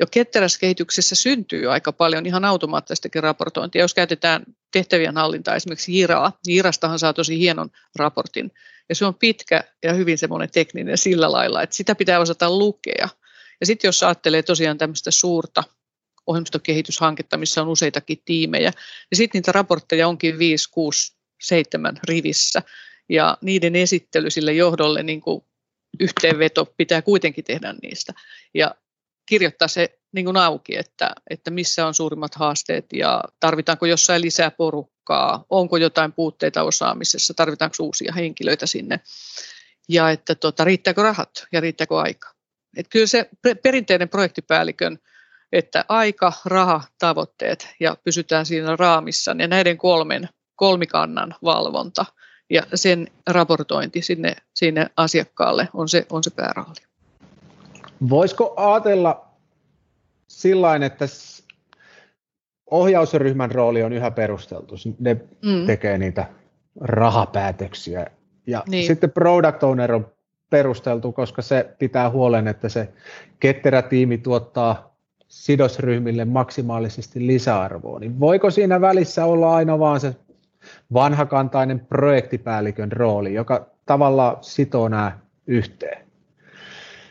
Jo 0.03 0.07
ketterässä 0.12 0.60
kehityksessä 0.60 1.15
syntyy 1.15 1.72
aika 1.72 1.91
paljon 1.91 2.25
ihan 2.25 2.45
automaattistakin 2.45 3.24
raportointia. 3.24 3.81
Jos 3.81 3.93
käytetään 3.93 4.43
tehtävien 4.72 5.15
hallintaa, 5.15 5.55
esimerkiksi 5.55 6.00
Jiraa, 6.00 6.39
niin 6.48 6.55
Jirastahan 6.55 7.00
saa 7.00 7.13
tosi 7.13 7.39
hienon 7.39 7.69
raportin. 7.95 8.51
Ja 8.89 8.95
se 8.95 9.05
on 9.05 9.15
pitkä 9.15 9.63
ja 9.83 9.93
hyvin 9.93 10.17
semmoinen 10.17 10.50
tekninen 10.51 10.98
sillä 10.98 11.31
lailla, 11.31 11.62
että 11.62 11.75
sitä 11.75 11.95
pitää 11.95 12.19
osata 12.19 12.50
lukea. 12.50 13.10
Ja 13.60 13.65
sitten 13.65 13.88
jos 13.88 14.03
ajattelee 14.03 14.43
tosiaan 14.43 14.77
tämmöistä 14.77 15.12
suurta 15.12 15.63
ohjelmistokehityshanketta, 16.27 17.38
missä 17.38 17.62
on 17.62 17.67
useitakin 17.67 18.22
tiimejä, 18.25 18.72
niin 19.12 19.17
sitten 19.17 19.39
niitä 19.39 19.51
raportteja 19.51 20.07
onkin 20.07 20.39
5, 20.39 20.69
6, 20.72 21.15
7 21.41 22.00
rivissä. 22.03 22.62
Ja 23.10 23.38
niiden 23.41 23.75
esittely 23.75 24.29
sille 24.29 24.53
johdolle 24.53 25.03
niin 25.03 25.22
kuin 25.22 25.43
yhteenveto 26.00 26.74
pitää 26.77 27.01
kuitenkin 27.01 27.43
tehdä 27.43 27.75
niistä. 27.81 28.13
Ja 28.53 28.75
kirjoittaa 29.25 29.68
se 29.68 30.00
niin 30.12 30.25
kuin 30.25 30.38
auki, 30.38 30.77
että, 30.77 31.12
että 31.30 31.51
missä 31.51 31.88
on 31.88 31.94
suurimmat 31.94 32.36
haasteet 32.36 32.86
ja 32.94 33.24
tarvitaanko 33.39 33.86
jossain 33.86 34.22
lisää 34.22 34.51
porukkaa, 34.51 35.46
onko 35.50 35.77
jotain 35.77 36.13
puutteita 36.13 36.63
osaamisessa, 36.63 37.34
tarvitaanko 37.34 37.75
uusia 37.80 38.13
henkilöitä 38.13 38.65
sinne 38.65 39.00
ja 39.89 40.10
että 40.10 40.36
tota, 40.36 40.63
riittääkö 40.63 41.03
rahat 41.03 41.48
ja 41.51 41.62
riittääkö 41.62 42.00
aika. 42.00 42.30
Et 42.77 42.88
kyllä 42.89 43.08
se 43.08 43.30
perinteinen 43.63 44.10
projektipäällikön, 44.10 45.00
että 45.51 45.86
aika, 45.89 46.34
raha, 46.46 46.82
tavoitteet 47.00 47.70
ja 47.80 47.98
pysytään 48.03 48.46
siinä 48.46 48.75
raamissa 48.75 49.36
ja 49.39 49.48
näiden 49.48 49.77
kolmen 49.77 50.30
kolmikannan 50.56 51.36
valvonta 51.44 52.06
ja 52.50 52.63
sen 52.75 53.08
raportointi 53.27 54.01
sinne, 54.01 54.36
sinne 54.56 54.88
asiakkaalle 54.98 55.70
on 55.74 55.89
se, 55.89 56.06
on 56.10 56.24
se 56.24 56.30
päärooli. 56.30 56.92
Voisiko 58.10 58.53
ajatella 58.57 59.25
sillä 60.27 60.75
että 60.75 61.05
ohjausryhmän 62.72 63.51
rooli 63.51 63.83
on 63.83 63.93
yhä 63.93 64.12
perusteltu. 64.12 64.75
Ne 65.00 65.13
mm. 65.13 65.65
tekee 65.65 65.98
niitä 65.98 66.25
rahapäätöksiä. 66.81 68.07
Ja 68.48 68.63
niin. 68.69 68.88
sitten 68.88 69.12
product 69.12 69.63
owner 69.63 69.93
on 69.93 70.07
perusteltu, 70.50 71.12
koska 71.12 71.41
se 71.41 71.75
pitää 71.79 72.10
huolen, 72.10 72.48
että 72.48 72.69
se 72.69 72.89
ketterä 73.39 73.81
tiimi 73.81 74.17
tuottaa 74.17 74.95
sidosryhmille 75.27 76.25
maksimaalisesti 76.25 77.27
lisäarvoa. 77.27 78.00
Niin 78.00 78.19
voiko 78.19 78.51
siinä 78.51 78.81
välissä 78.81 79.25
olla 79.25 79.55
aina 79.55 79.79
vaan 79.79 80.00
se 80.00 80.15
vanhakantainen 80.93 81.79
projektipäällikön 81.79 82.91
rooli, 82.91 83.33
joka 83.33 83.65
tavallaan 83.86 84.38
sitoo 84.41 84.89
nämä 84.89 85.19
yhteen? 85.48 86.07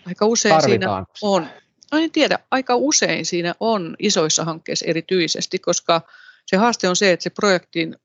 Aika 0.06 0.26
usein 0.26 0.62
siinä 0.62 1.04
on. 1.23 1.47
No 1.92 1.99
en 1.99 2.11
tiedä, 2.11 2.38
aika 2.50 2.76
usein 2.76 3.26
siinä 3.26 3.54
on 3.61 3.97
isoissa 3.99 4.44
hankkeissa 4.44 4.87
erityisesti, 4.88 5.59
koska 5.59 6.00
se 6.47 6.56
haaste 6.56 6.88
on 6.88 6.97
se, 6.97 7.12
että 7.12 7.23
se 7.23 7.30
projektin 7.30 7.97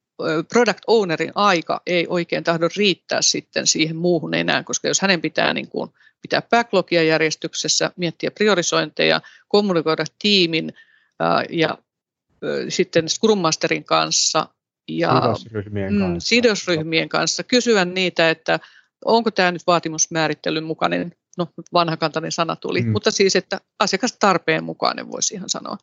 product 0.54 0.80
ownerin 0.88 1.32
aika 1.36 1.82
ei 1.88 2.06
oikein 2.10 2.44
tahdo 2.44 2.70
riittää 2.77 3.22
sitten 3.22 3.68
siihen 3.68 3.96
muuhun 3.96 4.34
enää, 4.34 4.63
koska 4.63 4.88
jos 4.88 5.01
hänen 5.01 5.22
pitää 5.22 5.54
niin 5.54 5.68
kuin, 5.68 5.92
pitää 6.22 6.42
backlogia 6.42 7.04
järjestyksessä, 7.04 7.92
miettiä 7.96 8.32
priorisointeja, 8.32 9.22
kommunikoida 9.48 10.06
tiimin 10.20 10.74
ää, 11.20 11.44
ja 11.50 11.70
ää, 11.70 12.50
sitten 12.70 13.10
Scrum 13.10 13.39
Masterin 13.39 13.84
kanssa 13.84 14.48
ja 14.88 15.22
sidosryhmien, 15.38 15.94
mm, 15.94 16.00
kanssa. 16.00 16.30
sidosryhmien 16.30 17.10
kanssa, 17.10 17.44
kysyä 17.44 17.86
niitä, 17.86 18.30
että 18.30 18.60
onko 19.06 19.32
tämä 19.32 19.51
nyt 19.51 19.68
vaatimusmäärittelyn 19.68 20.63
mukainen 20.63 21.16
no 21.38 21.48
vanhakantainen 21.74 22.32
sana 22.32 22.56
tuli, 22.56 22.82
mm. 22.82 22.91
mutta 22.91 23.12
siis, 23.12 23.36
että 23.36 23.62
asiakastarpeen 23.79 24.63
mukainen 24.63 25.12
voisi 25.12 25.34
ihan 25.34 25.50
sanoa. 25.50 25.77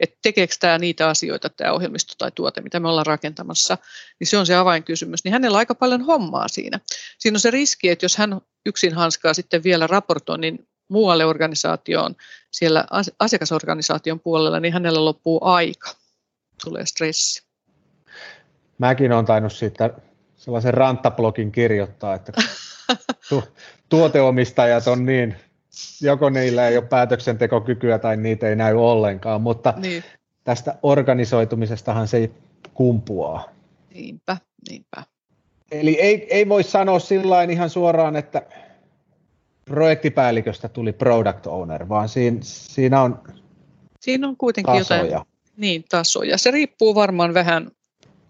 Että 0.00 0.18
tekeekö 0.22 0.54
tämä 0.60 0.78
niitä 0.78 1.08
asioita, 1.08 1.48
tämä 1.48 1.72
ohjelmisto 1.72 2.14
tai 2.18 2.30
tuote, 2.34 2.60
mitä 2.60 2.80
me 2.80 2.88
ollaan 2.88 3.06
rakentamassa, 3.06 3.78
niin 4.20 4.28
se 4.28 4.38
on 4.38 4.46
se 4.46 4.54
avainkysymys. 4.54 5.24
Niin 5.24 5.32
hänellä 5.32 5.56
on 5.56 5.58
aika 5.58 5.74
paljon 5.74 6.02
hommaa 6.02 6.48
siinä. 6.48 6.80
Siinä 7.18 7.36
on 7.36 7.40
se 7.40 7.50
riski, 7.50 7.88
että 7.88 8.04
jos 8.04 8.16
hän 8.16 8.40
yksin 8.66 8.94
hanskaa 8.94 9.34
sitten 9.34 9.64
vielä 9.64 9.86
raportoinnin 9.86 10.68
muualle 10.88 11.24
organisaatioon, 11.24 12.14
siellä 12.50 12.84
asiakasorganisaation 13.18 14.20
puolella, 14.20 14.60
niin 14.60 14.72
hänellä 14.72 15.04
loppuu 15.04 15.38
aika. 15.42 15.90
Tulee 16.64 16.86
stressi. 16.86 17.42
Mäkin 18.78 19.12
olen 19.12 19.24
tainnut 19.24 19.52
siitä 19.52 19.90
sellaisen 20.36 20.74
ranttablogin 20.74 21.52
kirjoittaa, 21.52 22.14
että 22.14 22.32
tu- 23.28 23.44
tuoteomistajat 23.88 24.86
on 24.86 25.06
niin, 25.06 25.36
joko 26.00 26.30
niillä 26.30 26.68
ei 26.68 26.76
ole 26.76 26.86
päätöksentekokykyä 26.86 27.98
tai 27.98 28.16
niitä 28.16 28.48
ei 28.48 28.56
näy 28.56 28.74
ollenkaan, 28.74 29.42
mutta 29.42 29.74
niin. 29.76 30.04
tästä 30.44 30.78
organisoitumisestahan 30.82 32.08
se 32.08 32.30
kumpuaa. 32.74 33.48
Niinpä, 33.94 34.36
niinpä. 34.70 35.02
Eli 35.70 36.00
ei, 36.00 36.26
ei 36.34 36.48
voi 36.48 36.62
sanoa 36.62 36.98
sillä 36.98 37.42
ihan 37.42 37.70
suoraan, 37.70 38.16
että 38.16 38.42
projektipäälliköstä 39.64 40.68
tuli 40.68 40.92
product 40.92 41.46
owner, 41.46 41.88
vaan 41.88 42.08
siinä, 42.08 42.38
siinä 42.42 43.02
on 43.02 43.22
Siinä 44.00 44.28
on 44.28 44.36
kuitenkin 44.36 44.78
tasoja. 44.78 45.04
jotain 45.04 45.26
niin, 45.56 45.84
tasoja. 45.88 46.38
Se 46.38 46.50
riippuu 46.50 46.94
varmaan 46.94 47.34
vähän 47.34 47.70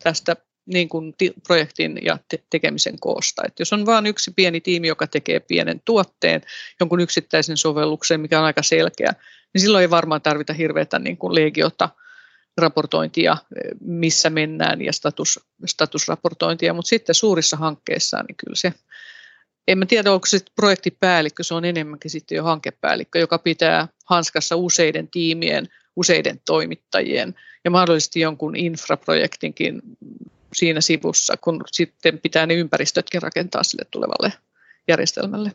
tästä 0.02 0.36
niin 0.72 0.88
kuin 0.88 1.14
projektin 1.46 1.98
ja 2.02 2.18
te- 2.28 2.42
tekemisen 2.50 2.98
koosta. 3.00 3.42
Et 3.46 3.58
jos 3.58 3.72
on 3.72 3.86
vain 3.86 4.06
yksi 4.06 4.30
pieni 4.36 4.60
tiimi, 4.60 4.88
joka 4.88 5.06
tekee 5.06 5.40
pienen 5.40 5.82
tuotteen, 5.84 6.40
jonkun 6.80 7.00
yksittäisen 7.00 7.56
sovelluksen, 7.56 8.20
mikä 8.20 8.38
on 8.38 8.44
aika 8.44 8.62
selkeä, 8.62 9.14
niin 9.54 9.60
silloin 9.60 9.82
ei 9.82 9.90
varmaan 9.90 10.22
tarvita 10.22 10.52
hirveätä 10.52 10.98
niin 10.98 11.16
kuin 11.16 11.34
legiota 11.34 11.88
raportointia, 12.58 13.36
missä 13.80 14.30
mennään 14.30 14.82
ja 14.82 14.92
status, 14.92 15.40
statusraportointia, 15.66 16.74
mutta 16.74 16.88
sitten 16.88 17.14
suurissa 17.14 17.56
hankkeissa, 17.56 18.22
niin 18.28 18.36
kyllä 18.36 18.56
se, 18.56 18.72
en 19.68 19.78
mä 19.78 19.86
tiedä, 19.86 20.12
onko 20.12 20.26
se 20.26 20.38
projektipäällikkö, 20.56 21.42
se 21.42 21.54
on 21.54 21.64
enemmänkin 21.64 22.10
sitten 22.10 22.36
jo 22.36 22.44
hankepäällikkö, 22.44 23.18
joka 23.18 23.38
pitää 23.38 23.88
hanskassa 24.04 24.56
useiden 24.56 25.08
tiimien, 25.08 25.68
useiden 25.96 26.40
toimittajien 26.46 27.34
ja 27.64 27.70
mahdollisesti 27.70 28.20
jonkun 28.20 28.56
infraprojektinkin 28.56 29.82
siinä 30.52 30.80
sivussa, 30.80 31.34
kun 31.36 31.60
sitten 31.66 32.18
pitää 32.18 32.46
ne 32.46 32.54
ympäristötkin 32.54 33.22
rakentaa 33.22 33.62
sille 33.62 33.84
tulevalle 33.90 34.32
järjestelmälle. 34.88 35.52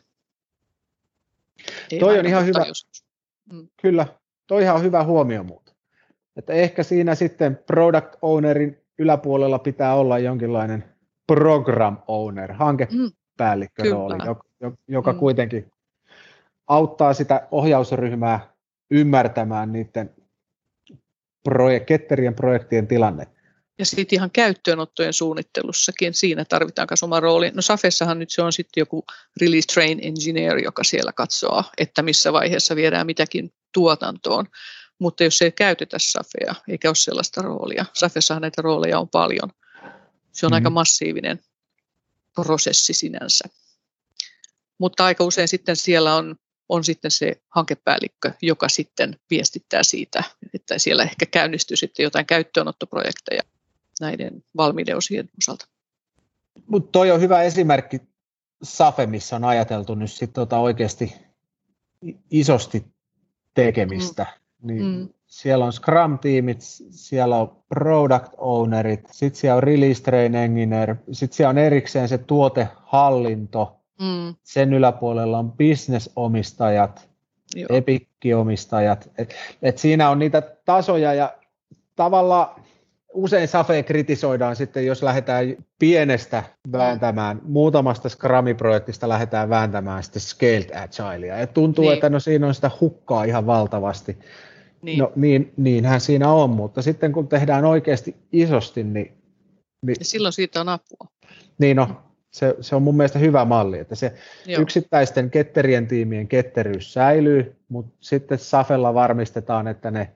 Ei 1.92 1.98
toi 1.98 2.18
on 2.18 2.26
ihan 2.26 2.46
hyvä. 2.46 2.64
Mm. 3.52 3.68
Kyllä, 3.82 4.06
toi 4.46 4.62
ihan 4.62 4.82
hyvä 4.82 5.04
huomio 5.04 5.44
muuta. 5.44 5.72
Että 6.36 6.52
ehkä 6.52 6.82
siinä 6.82 7.14
sitten 7.14 7.56
product 7.66 8.14
ownerin 8.22 8.80
yläpuolella 8.98 9.58
pitää 9.58 9.94
olla 9.94 10.18
jonkinlainen 10.18 10.84
program 11.26 11.98
owner, 12.08 12.52
hankepäällikkörooli, 12.52 14.14
mm, 14.14 14.26
joka, 14.26 14.44
joka 14.88 15.12
mm. 15.12 15.18
kuitenkin 15.18 15.72
auttaa 16.66 17.14
sitä 17.14 17.48
ohjausryhmää 17.50 18.54
ymmärtämään 18.90 19.72
niiden 19.72 20.10
projek- 21.48 21.84
ketterien 21.86 22.34
projektien 22.34 22.86
tilanne. 22.86 23.26
Ja 23.78 23.84
sitten 23.86 24.16
ihan 24.16 24.30
käyttöönottojen 24.30 25.12
suunnittelussakin, 25.12 26.14
siinä 26.14 26.44
tarvitaan 26.44 26.88
myös 26.90 27.02
oma 27.02 27.20
rooli. 27.20 27.50
No 27.54 27.62
Safessahan 27.62 28.18
nyt 28.18 28.30
se 28.30 28.42
on 28.42 28.52
sitten 28.52 28.80
joku 28.80 29.04
release 29.40 29.66
train 29.66 29.98
engineer, 30.02 30.58
joka 30.58 30.84
siellä 30.84 31.12
katsoo, 31.12 31.64
että 31.78 32.02
missä 32.02 32.32
vaiheessa 32.32 32.76
viedään 32.76 33.06
mitäkin 33.06 33.52
tuotantoon. 33.74 34.46
mutta 34.98 35.24
jos 35.24 35.42
ei 35.42 35.52
käytetä 35.52 35.96
Safea, 36.00 36.54
eikä 36.68 36.88
ole 36.88 36.94
sellaista 36.94 37.42
roolia, 37.42 37.86
Safessahan 37.92 38.42
näitä 38.42 38.62
rooleja 38.62 38.98
on 38.98 39.08
paljon, 39.08 39.50
se 40.32 40.46
on 40.46 40.52
mm. 40.52 40.54
aika 40.54 40.70
massiivinen 40.70 41.40
prosessi 42.34 42.92
sinänsä. 42.92 43.44
Mutta 44.78 45.04
aika 45.04 45.24
usein 45.24 45.48
sitten 45.48 45.76
siellä 45.76 46.14
on, 46.14 46.36
on 46.68 46.84
sitten 46.84 47.10
se 47.10 47.42
hankepäällikkö, 47.48 48.32
joka 48.42 48.68
sitten 48.68 49.16
viestittää 49.30 49.82
siitä, 49.82 50.24
että 50.54 50.78
siellä 50.78 51.02
ehkä 51.02 51.26
käynnistyy 51.26 51.76
sitten 51.76 52.04
jotain 52.04 52.26
käyttöönottoprojekteja 52.26 53.42
näiden 54.00 54.44
valmiiden 54.56 54.96
osien 54.96 55.28
osalta. 55.38 55.66
Mutta 56.66 56.92
toi 56.92 57.10
on 57.10 57.20
hyvä 57.20 57.42
esimerkki 57.42 58.00
Safe, 58.62 59.06
missä 59.06 59.36
on 59.36 59.44
ajateltu 59.44 59.94
nyt 59.94 60.12
sitten 60.12 60.34
tota 60.34 60.58
oikeasti 60.58 61.14
isosti 62.30 62.86
tekemistä. 63.54 64.26
Mm. 64.62 64.66
Niin 64.66 64.86
mm. 64.86 65.08
Siellä 65.26 65.64
on 65.64 65.72
Scrum-tiimit, 65.72 66.60
siellä 66.90 67.36
on 67.36 67.56
Product 67.68 68.34
Ownerit, 68.36 69.00
sitten 69.10 69.40
siellä 69.40 69.56
on 69.56 69.62
Release 69.62 70.02
Train 70.02 70.34
Engineer, 70.34 70.96
sitten 71.12 71.36
siellä 71.36 71.50
on 71.50 71.58
erikseen 71.58 72.08
se 72.08 72.18
tuotehallinto, 72.18 73.80
mm. 74.00 74.34
sen 74.42 74.74
yläpuolella 74.74 75.38
on 75.38 75.52
business-omistajat, 75.52 77.08
Epic-omistajat. 77.68 79.10
Et, 79.18 79.34
et 79.62 79.78
siinä 79.78 80.10
on 80.10 80.18
niitä 80.18 80.42
tasoja 80.64 81.14
ja 81.14 81.34
tavallaan 81.96 82.62
usein 83.14 83.48
Safe 83.48 83.82
kritisoidaan 83.82 84.56
sitten, 84.56 84.86
jos 84.86 85.02
lähdetään 85.02 85.56
pienestä 85.78 86.42
vääntämään, 86.72 87.40
muutamasta 87.42 88.08
Scrum-projektista 88.08 89.08
lähdetään 89.08 89.48
vääntämään 89.48 90.02
sitten 90.02 90.22
Scaled 90.22 90.70
Agilea. 90.82 91.38
Et 91.38 91.54
tuntuu, 91.54 91.84
niin. 91.84 91.94
että 91.94 92.08
no 92.10 92.20
siinä 92.20 92.46
on 92.46 92.54
sitä 92.54 92.70
hukkaa 92.80 93.24
ihan 93.24 93.46
valtavasti. 93.46 94.18
Niin. 94.82 94.98
No 94.98 95.12
niin, 95.16 95.52
niinhän 95.56 96.00
siinä 96.00 96.32
on, 96.32 96.50
mutta 96.50 96.82
sitten 96.82 97.12
kun 97.12 97.28
tehdään 97.28 97.64
oikeasti 97.64 98.16
isosti, 98.32 98.84
niin... 98.84 99.12
niin 99.86 99.96
ja 99.98 100.04
silloin 100.04 100.32
siitä 100.32 100.60
on 100.60 100.68
apua. 100.68 101.08
Niin 101.58 101.76
no, 101.76 101.88
se, 102.30 102.54
se 102.60 102.76
on 102.76 102.82
mun 102.82 102.96
mielestä 102.96 103.18
hyvä 103.18 103.44
malli, 103.44 103.78
että 103.78 103.94
se 103.94 104.14
Joo. 104.46 104.62
yksittäisten 104.62 105.30
ketterien 105.30 105.86
tiimien 105.86 106.28
ketteryys 106.28 106.92
säilyy, 106.92 107.56
mutta 107.68 107.96
sitten 108.00 108.38
Safella 108.38 108.94
varmistetaan, 108.94 109.68
että 109.68 109.90
ne 109.90 110.12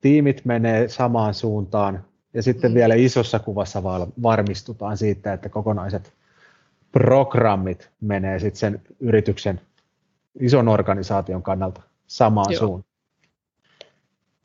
tiimit 0.00 0.44
menee 0.44 0.88
samaan 0.88 1.34
suuntaan, 1.34 2.04
ja 2.38 2.42
sitten 2.42 2.70
mm. 2.70 2.74
vielä 2.74 2.94
isossa 2.94 3.38
kuvassa 3.38 3.82
varmistutaan 4.22 4.96
siitä, 4.96 5.32
että 5.32 5.48
kokonaiset 5.48 6.12
programmit 6.92 7.90
menee 8.00 8.38
sitten 8.38 8.58
sen 8.58 8.82
yrityksen 9.00 9.60
ison 10.40 10.68
organisaation 10.68 11.42
kannalta 11.42 11.82
samaan 12.06 12.52
Joo. 12.52 12.58
suuntaan. 12.58 12.94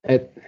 Et, 0.04 0.40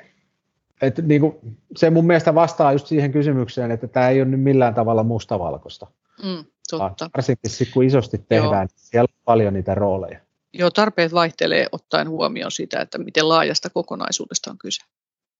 et 0.81 0.97
niin 0.97 1.21
kuin, 1.21 1.35
se 1.75 1.89
mun 1.89 2.07
mielestä 2.07 2.35
vastaa 2.35 2.73
just 2.73 2.87
siihen 2.87 3.11
kysymykseen, 3.11 3.71
että 3.71 3.87
tämä 3.87 4.09
ei 4.09 4.21
ole 4.21 4.29
nyt 4.29 4.41
millään 4.41 4.73
tavalla 4.73 5.03
mustavalkoista. 5.03 5.87
Mm, 6.23 6.45
totta. 6.69 7.09
Varsinkin 7.17 7.51
sit, 7.51 7.69
kun 7.73 7.83
isosti 7.83 8.17
tehdään, 8.17 8.51
Joo. 8.51 8.61
Niin 8.61 8.69
siellä 8.75 9.07
on 9.11 9.21
paljon 9.25 9.53
niitä 9.53 9.75
rooleja. 9.75 10.19
Joo, 10.53 10.71
tarpeet 10.71 11.13
vaihtelee 11.13 11.67
ottaen 11.71 12.09
huomioon 12.09 12.51
sitä, 12.51 12.79
että 12.79 12.97
miten 12.97 13.29
laajasta 13.29 13.69
kokonaisuudesta 13.69 14.51
on 14.51 14.57
kyse. 14.57 14.81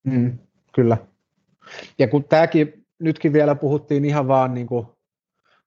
Mm, 0.04 0.38
kyllä. 0.74 0.98
Ja 2.00 2.08
kun 2.08 2.24
tämäkin, 2.24 2.86
nytkin 3.00 3.34
vielä 3.34 3.56
puhuttiin 3.56 4.06
ihan 4.06 4.28
vaan 4.28 4.54
niin 4.54 4.68
kuin 4.68 4.88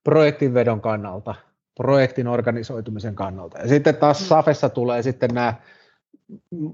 projektinvedon 0.03 0.81
kannalta, 0.81 1.35
projektin 1.75 2.27
organisoitumisen 2.27 3.15
kannalta. 3.15 3.59
Ja 3.59 3.67
sitten 3.67 3.95
taas 3.95 4.21
mm. 4.21 4.25
Safessa 4.25 4.69
tulee 4.69 5.03
sitten 5.03 5.29
nämä 5.33 5.53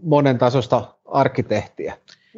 monen 0.01 0.37
tasosta 0.37 0.95
arkkitehtiä. 1.05 1.97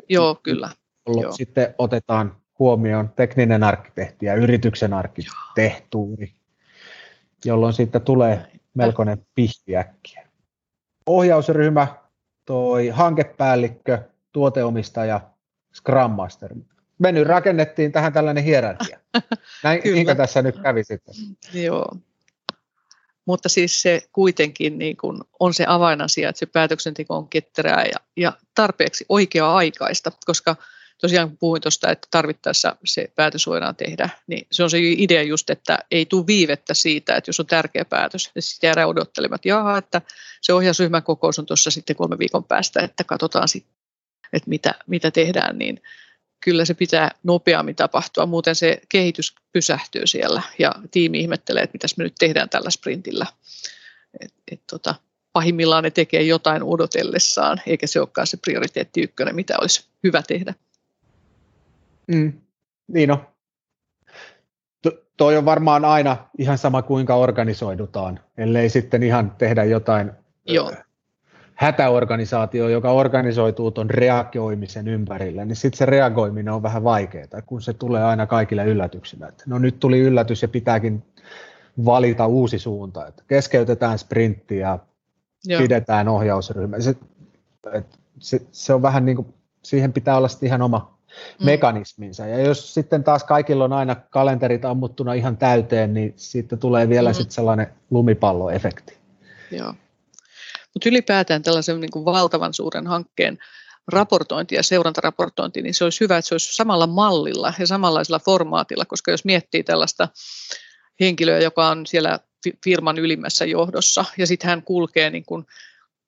Joo, 0.09 0.35
kyllä. 0.43 0.69
Joo. 1.07 1.31
Sitten 1.31 1.75
otetaan 1.77 2.35
huomioon 2.59 3.09
tekninen 3.15 3.63
arkkitehti 3.63 4.25
ja 4.25 4.35
yrityksen 4.35 4.93
arkkitehtuuri, 4.93 6.33
jolloin 7.45 7.73
sitten 7.73 8.01
tulee 8.01 8.47
melkoinen 8.73 9.25
pihtiäkkiä. 9.35 10.27
Ohjausryhmä, 11.05 11.87
toi 12.45 12.87
hankepäällikkö, 12.87 14.01
tuoteomistaja, 14.31 15.21
Scrum 15.75 16.11
Master. 16.11 16.55
Me 16.99 17.11
nyt 17.11 17.27
rakennettiin 17.27 17.91
tähän 17.91 18.13
tällainen 18.13 18.43
hierarkia. 18.43 18.99
Näin, 19.63 19.81
Kyllä. 19.81 20.15
tässä 20.15 20.41
nyt 20.41 20.59
kävi 20.59 20.83
sitten? 20.83 21.15
Joo. 21.53 21.91
Mutta 23.25 23.49
siis 23.49 23.81
se 23.81 24.01
kuitenkin 24.13 24.77
niin 24.77 24.97
kuin 24.97 25.21
on 25.39 25.53
se 25.53 25.65
avainasia, 25.67 26.29
että 26.29 26.39
se 26.39 26.45
päätöksenteko 26.45 27.17
on 27.17 27.29
ketterää 27.29 27.83
ja, 27.85 27.99
ja 28.17 28.33
tarpeeksi 28.55 29.05
oikea-aikaista, 29.09 30.11
koska 30.25 30.55
tosiaan 31.01 31.37
puhuin 31.37 31.61
tuosta, 31.61 31.91
että 31.91 32.07
tarvittaessa 32.11 32.75
se 32.85 33.11
päätös 33.15 33.47
voidaan 33.47 33.75
tehdä, 33.75 34.09
niin 34.27 34.47
se 34.51 34.63
on 34.63 34.69
se 34.69 34.77
idea 34.81 35.23
just, 35.23 35.49
että 35.49 35.79
ei 35.91 36.05
tule 36.05 36.27
viivettä 36.27 36.73
siitä, 36.73 37.15
että 37.15 37.29
jos 37.29 37.39
on 37.39 37.45
tärkeä 37.45 37.85
päätös, 37.85 38.31
niin 38.35 38.43
sitten 38.43 38.67
jäädään 38.67 38.89
odottelemaan, 38.89 39.35
että 39.35 39.49
jaha, 39.49 39.77
että 39.77 40.01
se 40.41 40.53
ohjausryhmän 40.53 41.03
kokous 41.03 41.39
on 41.39 41.45
tuossa 41.45 41.71
sitten 41.71 41.95
kolme 41.95 42.19
viikon 42.19 42.43
päästä, 42.43 42.81
että 42.81 43.03
katsotaan 43.03 43.47
sitten, 43.47 43.75
että 44.33 44.49
mitä, 44.49 44.75
mitä 44.87 45.11
tehdään, 45.11 45.57
niin 45.57 45.81
kyllä 46.39 46.65
se 46.65 46.73
pitää 46.73 47.11
nopeammin 47.23 47.75
tapahtua, 47.75 48.25
muuten 48.25 48.55
se 48.55 48.81
kehitys 48.89 49.35
pysähtyy 49.51 50.07
siellä 50.07 50.41
ja 50.59 50.71
tiimi 50.91 51.19
ihmettelee, 51.19 51.63
että 51.63 51.75
mitäs 51.75 51.97
me 51.97 52.03
nyt 52.03 52.15
tehdään 52.19 52.49
tällä 52.49 52.69
sprintillä. 52.69 53.25
Et, 54.19 54.33
et 54.51 54.61
tota, 54.71 54.95
pahimmillaan 55.33 55.83
ne 55.83 55.91
tekee 55.91 56.21
jotain 56.21 56.63
odotellessaan, 56.63 57.61
eikä 57.65 57.87
se 57.87 57.99
olekaan 57.99 58.27
se 58.27 58.37
prioriteetti 58.37 59.01
ykkönen, 59.01 59.35
mitä 59.35 59.55
olisi 59.61 59.85
hyvä 60.03 60.21
tehdä. 60.27 60.53
Mm, 62.07 62.33
niin 62.87 63.11
on. 63.11 63.27
To, 64.81 64.91
toi 65.17 65.37
on 65.37 65.45
varmaan 65.45 65.85
aina 65.85 66.17
ihan 66.37 66.57
sama 66.57 66.81
kuinka 66.81 67.15
organisoidutaan, 67.15 68.19
ellei 68.37 68.69
sitten 68.69 69.03
ihan 69.03 69.31
tehdä 69.37 69.63
jotain 69.63 70.11
Joo 70.45 70.73
hätäorganisaatio, 71.57 72.69
joka 72.69 72.91
organisoituu 72.91 73.71
tuon 73.71 73.89
reagoimisen 73.89 74.87
ympärille, 74.87 75.45
niin 75.45 75.55
sitten 75.55 75.77
se 75.77 75.85
reagoiminen 75.85 76.53
on 76.53 76.63
vähän 76.63 76.83
vaikeaa, 76.83 77.41
kun 77.45 77.61
se 77.61 77.73
tulee 77.73 78.03
aina 78.03 78.27
kaikille 78.27 78.65
yllätyksenä. 78.65 79.27
Että 79.27 79.43
no 79.47 79.59
nyt 79.59 79.79
tuli 79.79 79.99
yllätys 79.99 80.41
ja 80.41 80.47
pitääkin 80.47 81.03
valita 81.85 82.27
uusi 82.27 82.59
suunta, 82.59 83.07
että 83.07 83.23
keskeytetään 83.27 83.99
sprintti 83.99 84.57
ja 84.57 84.79
Joo. 85.45 85.61
pidetään 85.61 86.07
ohjausryhmä. 86.07 86.79
Se, 86.79 86.95
se, 88.19 88.41
se 88.51 88.73
on 88.73 88.81
vähän 88.81 89.05
niin 89.05 89.15
kuin, 89.15 89.33
siihen 89.63 89.93
pitää 89.93 90.17
olla 90.17 90.27
sitten 90.27 90.47
ihan 90.47 90.61
oma 90.61 90.97
mm. 91.39 91.45
mekanisminsa. 91.45 92.25
Ja 92.25 92.39
jos 92.39 92.73
sitten 92.73 93.03
taas 93.03 93.23
kaikilla 93.23 93.63
on 93.63 93.73
aina 93.73 93.95
kalenterit 93.95 94.65
ammuttuna 94.65 95.13
ihan 95.13 95.37
täyteen, 95.37 95.93
niin 95.93 96.13
sitten 96.15 96.59
tulee 96.59 96.89
vielä 96.89 97.09
mm. 97.09 97.13
sitten 97.13 97.35
sellainen 97.35 97.67
lumipalloefekti. 97.89 98.97
Joo. 99.51 99.73
Mutta 100.77 100.89
ylipäätään 100.89 101.41
tällaisen 101.41 101.79
niin 101.79 101.91
kuin 101.91 102.05
valtavan 102.05 102.53
suuren 102.53 102.87
hankkeen 102.87 103.37
raportointi 103.87 104.55
ja 104.55 104.63
seurantaraportointi, 104.63 105.61
niin 105.61 105.73
se 105.73 105.83
olisi 105.83 105.99
hyvä, 105.99 106.17
että 106.17 106.27
se 106.29 106.33
olisi 106.33 106.55
samalla 106.55 106.87
mallilla 106.87 107.53
ja 107.59 107.67
samanlaisella 107.67 108.19
formaatilla, 108.19 108.85
koska 108.85 109.11
jos 109.11 109.25
miettii 109.25 109.63
tällaista 109.63 110.07
henkilöä, 110.99 111.39
joka 111.39 111.67
on 111.67 111.85
siellä 111.85 112.19
firman 112.63 112.97
ylimmässä 112.97 113.45
johdossa 113.45 114.05
ja 114.17 114.27
sitten 114.27 114.49
hän 114.49 114.63
kulkee 114.63 115.09
niin 115.09 115.25
kuin 115.25 115.45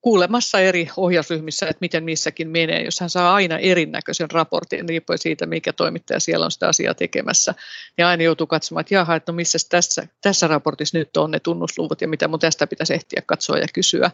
kuulemassa 0.02 0.60
eri 0.60 0.90
ohjausryhmissä, 0.98 1.66
että 1.66 1.82
miten 1.82 2.04
missäkin 2.04 2.50
menee. 2.50 2.84
Jos 2.84 3.00
hän 3.00 3.10
saa 3.10 3.34
aina 3.34 3.58
erinäköisen 3.58 4.32
raportin, 4.32 4.90
riippuen 4.90 5.20
siitä, 5.20 5.46
mikä 5.46 5.74
toimittaja 5.74 6.20
siellä 6.20 6.46
on 6.46 6.52
sitä 6.52 6.68
asiaa 6.68 6.94
tekemässä, 6.94 7.54
niin 7.98 8.06
aina 8.06 8.24
joutuu 8.24 8.48
katsomaan, 8.48 8.82
että 8.82 8.94
jaha, 8.94 9.16
että 9.16 9.32
no 9.32 9.36
missä 9.36 9.58
tässä, 9.70 10.08
tässä 10.22 10.48
raportissa 10.48 10.98
nyt 10.98 11.18
on 11.18 11.32
ne 11.32 11.40
tunnusluvut 11.40 12.02
ja 12.02 12.08
mitä 12.08 12.28
mun 12.28 12.40
tästä 12.40 12.68
pitäisi 12.68 12.94
ehtiä 12.94 13.22
katsoa 13.26 13.58
ja 13.58 13.68
kysyä. 13.74 14.12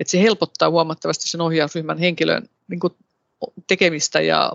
Että 0.00 0.10
se 0.10 0.22
helpottaa 0.22 0.70
huomattavasti 0.70 1.28
sen 1.28 1.40
ohjausryhmän 1.40 1.98
henkilön 1.98 2.48
niin 2.68 2.80
kuin 2.80 2.92
tekemistä 3.66 4.20
ja 4.20 4.52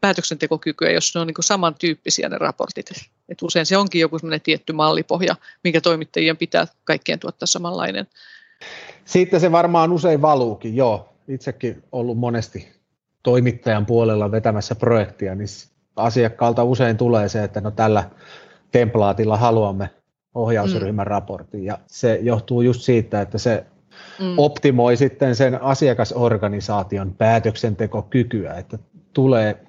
päätöksentekokykyä, 0.00 0.90
jos 0.90 1.14
ne 1.14 1.20
on 1.20 1.26
niin 1.26 1.34
samantyyppisiä 1.40 2.28
ne 2.28 2.38
raportit. 2.38 2.86
Et 3.28 3.42
usein 3.42 3.66
se 3.66 3.76
onkin 3.76 4.00
joku 4.00 4.18
tietty 4.42 4.72
mallipohja, 4.72 5.36
minkä 5.64 5.80
toimittajien 5.80 6.36
pitää 6.36 6.66
kaikkien 6.84 7.18
tuottaa 7.18 7.46
samanlainen 7.46 8.06
siitä 9.04 9.38
se 9.38 9.52
varmaan 9.52 9.92
usein 9.92 10.22
valuukin, 10.22 10.76
joo. 10.76 11.06
Itsekin 11.28 11.82
ollut 11.92 12.18
monesti 12.18 12.68
toimittajan 13.22 13.86
puolella 13.86 14.30
vetämässä 14.30 14.74
projektia, 14.74 15.34
niin 15.34 15.48
asiakkaalta 15.96 16.64
usein 16.64 16.96
tulee 16.96 17.28
se, 17.28 17.44
että 17.44 17.60
no 17.60 17.70
tällä 17.70 18.10
templaatilla 18.72 19.36
haluamme 19.36 19.90
ohjausryhmän 20.34 21.06
mm. 21.06 21.10
raportin, 21.10 21.64
ja 21.64 21.78
se 21.86 22.18
johtuu 22.22 22.62
just 22.62 22.80
siitä, 22.80 23.20
että 23.20 23.38
se 23.38 23.64
mm. 24.20 24.34
optimoi 24.38 24.96
sitten 24.96 25.36
sen 25.36 25.62
asiakasorganisaation 25.62 27.14
päätöksentekokykyä, 27.14 28.54
että 28.54 28.78
tulee 29.12 29.66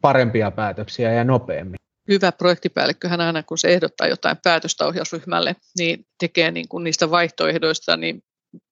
parempia 0.00 0.50
päätöksiä 0.50 1.12
ja 1.12 1.24
nopeammin. 1.24 1.76
Hyvä 2.08 2.32
projektipäällikköhän 2.32 3.20
aina, 3.20 3.42
kun 3.42 3.58
se 3.58 3.68
ehdottaa 3.68 4.06
jotain 4.06 4.36
päätöstä 4.44 4.86
ohjausryhmälle, 4.86 5.56
niin 5.78 6.06
tekee 6.20 6.50
niin 6.50 6.68
kuin 6.68 6.84
niistä 6.84 7.10
vaihtoehdoista 7.10 7.96
niin 7.96 8.22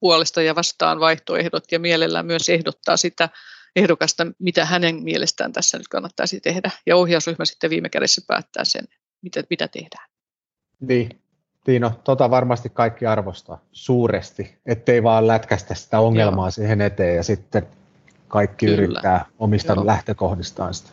puolesta 0.00 0.42
ja 0.42 0.54
vastaan 0.54 1.00
vaihtoehdot 1.00 1.64
ja 1.72 1.78
mielellään 1.78 2.26
myös 2.26 2.48
ehdottaa 2.48 2.96
sitä 2.96 3.28
ehdokasta, 3.76 4.26
mitä 4.38 4.64
hänen 4.64 5.02
mielestään 5.02 5.52
tässä 5.52 5.78
nyt 5.78 5.88
kannattaisi 5.88 6.40
tehdä. 6.40 6.70
Ja 6.86 6.96
ohjausryhmä 6.96 7.44
sitten 7.44 7.70
viime 7.70 7.88
kädessä 7.88 8.22
päättää 8.26 8.64
sen, 8.64 8.84
mitä, 9.22 9.42
mitä 9.50 9.68
tehdään. 9.68 10.08
Niin, 10.80 11.22
Tiino, 11.64 11.92
tota 12.04 12.30
varmasti 12.30 12.68
kaikki 12.68 13.06
arvostaa 13.06 13.60
suuresti, 13.72 14.58
ettei 14.66 15.02
vaan 15.02 15.26
lätkästä 15.26 15.74
sitä 15.74 16.00
ongelmaa 16.00 16.46
Joo. 16.46 16.50
siihen 16.50 16.80
eteen 16.80 17.16
ja 17.16 17.22
sitten 17.22 17.66
kaikki 18.28 18.66
Kyllä. 18.66 18.82
yrittää 18.82 19.26
omista 19.38 19.72
Joo. 19.72 19.86
lähtökohdistaan 19.86 20.74
sitä 20.74 20.90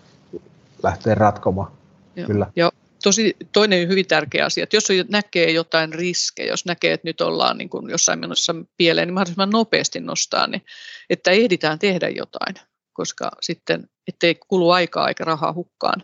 lähteä 0.83 1.15
ratkomaan. 1.15 1.71
Joo. 2.15 2.27
Kyllä. 2.27 2.51
Joo. 2.55 2.71
Tosi, 3.03 3.35
toinen 3.51 3.87
hyvin 3.87 4.07
tärkeä 4.07 4.45
asia, 4.45 4.63
että 4.63 4.75
jos 4.75 4.87
näkee 5.09 5.51
jotain 5.51 5.93
riskejä, 5.93 6.51
jos 6.51 6.65
näkee, 6.65 6.93
että 6.93 7.07
nyt 7.07 7.21
ollaan 7.21 7.57
niin 7.57 7.69
kuin 7.69 7.89
jossain 7.89 8.19
menossa 8.19 8.55
pieleen, 8.77 9.07
niin 9.07 9.13
mahdollisimman 9.13 9.49
nopeasti 9.49 9.99
nostaa, 9.99 10.47
niin 10.47 10.61
että 11.09 11.31
ehditään 11.31 11.79
tehdä 11.79 12.09
jotain, 12.09 12.55
koska 12.93 13.31
sitten, 13.41 13.89
ettei 14.07 14.35
kulu 14.47 14.71
aikaa 14.71 15.07
eikä 15.07 15.23
rahaa 15.23 15.53
hukkaan, 15.53 16.01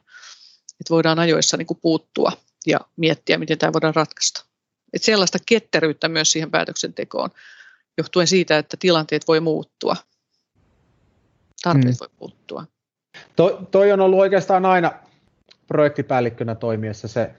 että 0.79 0.89
voidaan 0.89 1.19
ajoissa 1.19 1.57
niin 1.57 1.67
kuin 1.67 1.79
puuttua 1.81 2.31
ja 2.67 2.79
miettiä, 2.97 3.37
miten 3.37 3.57
tämä 3.57 3.73
voidaan 3.73 3.95
ratkaista. 3.95 4.45
Että 4.93 5.05
sellaista 5.05 5.37
ketteryyttä 5.45 6.09
myös 6.09 6.31
siihen 6.31 6.51
päätöksentekoon, 6.51 7.29
johtuen 7.97 8.27
siitä, 8.27 8.57
että 8.57 8.77
tilanteet 8.79 9.27
voi 9.27 9.39
muuttua, 9.39 9.95
tarpeet 11.63 11.95
mm. 11.95 11.99
voi 11.99 12.09
muuttua. 12.19 12.65
To, 13.35 13.67
toi 13.71 13.91
on 13.91 13.99
ollut 13.99 14.19
oikeastaan 14.19 14.65
aina 14.65 14.91
projektipäällikkönä 15.67 16.55
toimiessa 16.55 17.07
se 17.07 17.31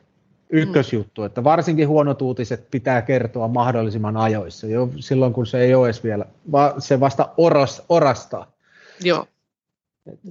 ykkösjuttu, 0.51 1.21
mm. 1.21 1.27
että 1.27 1.45
varsinkin 1.45 1.89
huonot 1.89 2.23
uutiset 2.23 2.71
pitää 2.71 3.03
kertoa 3.03 3.49
mahdollisimman 3.49 4.17
ajoissa, 4.17 4.67
jo 4.67 4.89
silloin 5.01 5.33
kun 5.33 5.47
se 5.47 5.61
ei 5.61 5.75
ole 5.75 5.87
edes 5.87 6.05
vielä, 6.05 6.25
va, 6.53 6.75
se 6.79 7.01
vasta 7.01 7.35
oras, 7.37 7.83
orastaa. 7.89 8.53
Joo. 9.01 9.27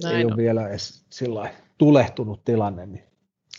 Näin 0.02 0.16
ei 0.16 0.24
on. 0.24 0.32
ole 0.32 0.36
vielä 0.36 0.68
edes 0.68 1.04
tulehtunut 1.78 2.44
tilanne, 2.44 2.86
niin 2.86 3.04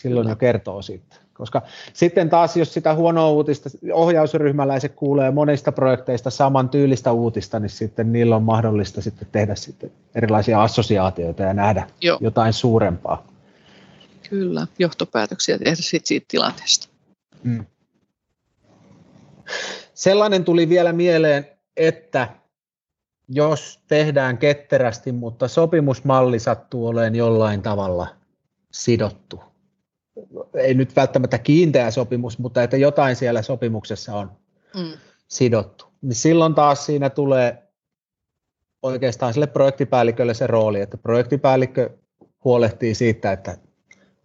silloin 0.01 0.23
Kyllä. 0.23 0.31
jo 0.31 0.35
kertoo 0.35 0.81
siitä. 0.81 1.15
Koska 1.33 1.61
sitten 1.93 2.29
taas, 2.29 2.57
jos 2.57 2.73
sitä 2.73 2.93
huonoa 2.95 3.29
uutista 3.29 3.69
ohjausryhmäläiset 3.93 4.93
kuulee 4.95 5.31
monista 5.31 5.71
projekteista 5.71 6.29
saman 6.29 6.69
tyylistä 6.69 7.11
uutista, 7.11 7.59
niin 7.59 7.69
sitten 7.69 8.13
niillä 8.13 8.35
on 8.35 8.43
mahdollista 8.43 9.01
sitten 9.01 9.27
tehdä 9.31 9.55
sitten 9.55 9.91
erilaisia 10.15 10.63
assosiaatioita 10.63 11.43
ja 11.43 11.53
nähdä 11.53 11.87
Joo. 12.01 12.17
jotain 12.21 12.53
suurempaa. 12.53 13.27
Kyllä, 14.29 14.67
johtopäätöksiä 14.79 15.57
tehdä 15.57 15.75
siitä, 15.75 16.07
siitä 16.07 16.25
tilanteesta. 16.29 16.87
Mm. 17.43 17.65
Sellainen 19.93 20.43
tuli 20.43 20.69
vielä 20.69 20.93
mieleen, 20.93 21.47
että 21.77 22.27
jos 23.29 23.79
tehdään 23.87 24.37
ketterästi, 24.37 25.11
mutta 25.11 25.47
sopimusmalli 25.47 26.39
sattuu 26.39 26.87
olemaan 26.87 27.15
jollain 27.15 27.61
tavalla 27.61 28.07
sidottu 28.71 29.43
ei 30.53 30.73
nyt 30.73 30.95
välttämättä 30.95 31.37
kiinteä 31.37 31.91
sopimus, 31.91 32.39
mutta 32.39 32.63
että 32.63 32.77
jotain 32.77 33.15
siellä 33.15 33.41
sopimuksessa 33.41 34.15
on 34.15 34.31
mm. 34.75 34.97
sidottu. 35.27 35.85
Niin 36.01 36.15
silloin 36.15 36.55
taas 36.55 36.85
siinä 36.85 37.09
tulee 37.09 37.63
oikeastaan 38.81 39.33
sille 39.33 39.47
projektipäällikölle 39.47 40.33
se 40.33 40.47
rooli, 40.47 40.81
että 40.81 40.97
projektipäällikkö 40.97 41.89
huolehtii 42.43 42.95
siitä, 42.95 43.31
että 43.31 43.57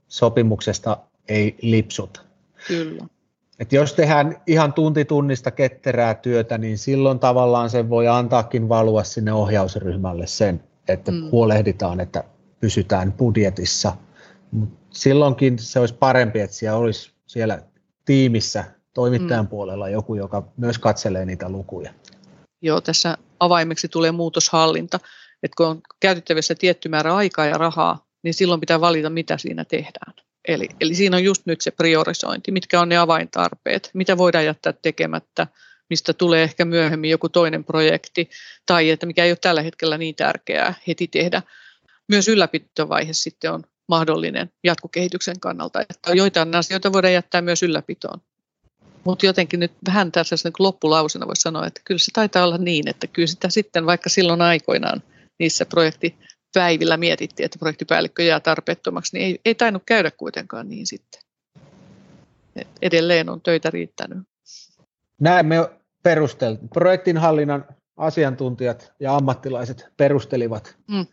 sopimuksesta 0.08 0.96
ei 1.28 1.56
lipsuta. 1.62 2.20
Kyllä. 2.68 3.06
Et 3.58 3.72
jos 3.72 3.94
tehdään 3.94 4.42
ihan 4.46 4.72
tuntitunnista 4.72 5.50
ketterää 5.50 6.14
työtä, 6.14 6.58
niin 6.58 6.78
silloin 6.78 7.18
tavallaan 7.18 7.70
se 7.70 7.88
voi 7.88 8.08
antaakin 8.08 8.68
valua 8.68 9.04
sinne 9.04 9.32
ohjausryhmälle 9.32 10.26
sen, 10.26 10.64
että 10.88 11.10
mm. 11.10 11.30
huolehditaan, 11.30 12.00
että 12.00 12.24
pysytään 12.60 13.12
budjetissa– 13.12 13.92
Mut 14.52 14.68
silloinkin 14.90 15.58
se 15.58 15.80
olisi 15.80 15.94
parempi, 15.94 16.40
että 16.40 16.56
siellä 16.56 16.78
olisi 16.78 17.12
siellä 17.26 17.62
tiimissä 18.04 18.64
toimittajan 18.94 19.44
mm. 19.44 19.48
puolella 19.48 19.88
joku, 19.88 20.14
joka 20.14 20.52
myös 20.56 20.78
katselee 20.78 21.24
niitä 21.24 21.48
lukuja. 21.48 21.94
Joo, 22.62 22.80
tässä 22.80 23.18
avaimeksi 23.40 23.88
tulee 23.88 24.12
muutoshallinta. 24.12 25.00
Että 25.42 25.54
kun 25.56 25.66
on 25.66 25.80
käytettävissä 26.00 26.54
tietty 26.54 26.88
määrä 26.88 27.14
aikaa 27.14 27.46
ja 27.46 27.58
rahaa, 27.58 28.06
niin 28.22 28.34
silloin 28.34 28.60
pitää 28.60 28.80
valita, 28.80 29.10
mitä 29.10 29.38
siinä 29.38 29.64
tehdään. 29.64 30.14
Eli, 30.48 30.68
eli 30.80 30.94
siinä 30.94 31.16
on 31.16 31.24
just 31.24 31.46
nyt 31.46 31.60
se 31.60 31.70
priorisointi, 31.70 32.52
mitkä 32.52 32.80
on 32.80 32.88
ne 32.88 32.96
avaintarpeet, 32.96 33.90
mitä 33.94 34.18
voidaan 34.18 34.44
jättää 34.44 34.72
tekemättä, 34.82 35.46
mistä 35.90 36.12
tulee 36.12 36.42
ehkä 36.42 36.64
myöhemmin 36.64 37.10
joku 37.10 37.28
toinen 37.28 37.64
projekti, 37.64 38.30
tai 38.66 38.90
että 38.90 39.06
mikä 39.06 39.24
ei 39.24 39.30
ole 39.30 39.38
tällä 39.40 39.62
hetkellä 39.62 39.98
niin 39.98 40.14
tärkeää 40.14 40.74
heti 40.86 41.08
tehdä. 41.08 41.42
Myös 42.08 42.28
ylläpitovaihe 42.28 43.12
sitten 43.12 43.52
on 43.52 43.64
mahdollinen 43.90 44.50
jatkokehityksen 44.64 45.40
kannalta. 45.40 45.80
Että 45.80 46.12
joitain 46.14 46.54
asioita 46.54 46.92
voidaan 46.92 47.14
jättää 47.14 47.42
myös 47.42 47.62
ylläpitoon. 47.62 48.20
Mutta 49.04 49.26
jotenkin 49.26 49.60
nyt 49.60 49.72
vähän 49.86 50.12
tässä 50.12 50.36
niin 50.44 50.52
loppulausena 50.58 51.26
voisi 51.26 51.42
sanoa, 51.42 51.66
että 51.66 51.80
kyllä 51.84 51.98
se 51.98 52.10
taitaa 52.12 52.44
olla 52.44 52.58
niin, 52.58 52.88
että 52.88 53.06
kyllä 53.06 53.26
sitä 53.26 53.48
sitten 53.48 53.86
vaikka 53.86 54.08
silloin 54.08 54.42
aikoinaan 54.42 55.02
niissä 55.38 55.66
projektipäivillä 55.66 56.96
mietittiin, 56.96 57.44
että 57.44 57.58
projektipäällikkö 57.58 58.22
jää 58.22 58.40
tarpeettomaksi, 58.40 59.16
niin 59.16 59.26
ei, 59.26 59.40
ei 59.44 59.54
tainnut 59.54 59.82
käydä 59.86 60.10
kuitenkaan 60.10 60.68
niin 60.68 60.86
sitten. 60.86 61.20
Et 62.56 62.68
edelleen 62.82 63.28
on 63.28 63.40
töitä 63.40 63.70
riittänyt. 63.70 64.18
Näin 65.20 65.46
me 65.46 65.70
perusteltiin. 66.02 66.68
Projektinhallinnan 66.68 67.64
asiantuntijat 67.96 68.92
ja 69.00 69.16
ammattilaiset 69.16 69.86
perustelivat 69.96 70.76
mm. 70.90 71.06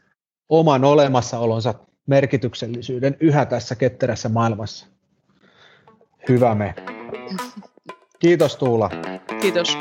oman 0.49 0.83
olemassaolonsa 0.83 1.73
merkityksellisyyden 2.07 3.17
yhä 3.19 3.45
tässä 3.45 3.75
ketterässä 3.75 4.29
maailmassa. 4.29 4.87
Hyvä 6.29 6.55
me. 6.55 6.75
Kiitos 8.19 8.55
Tuula. 8.55 8.89
Kiitos. 9.41 9.77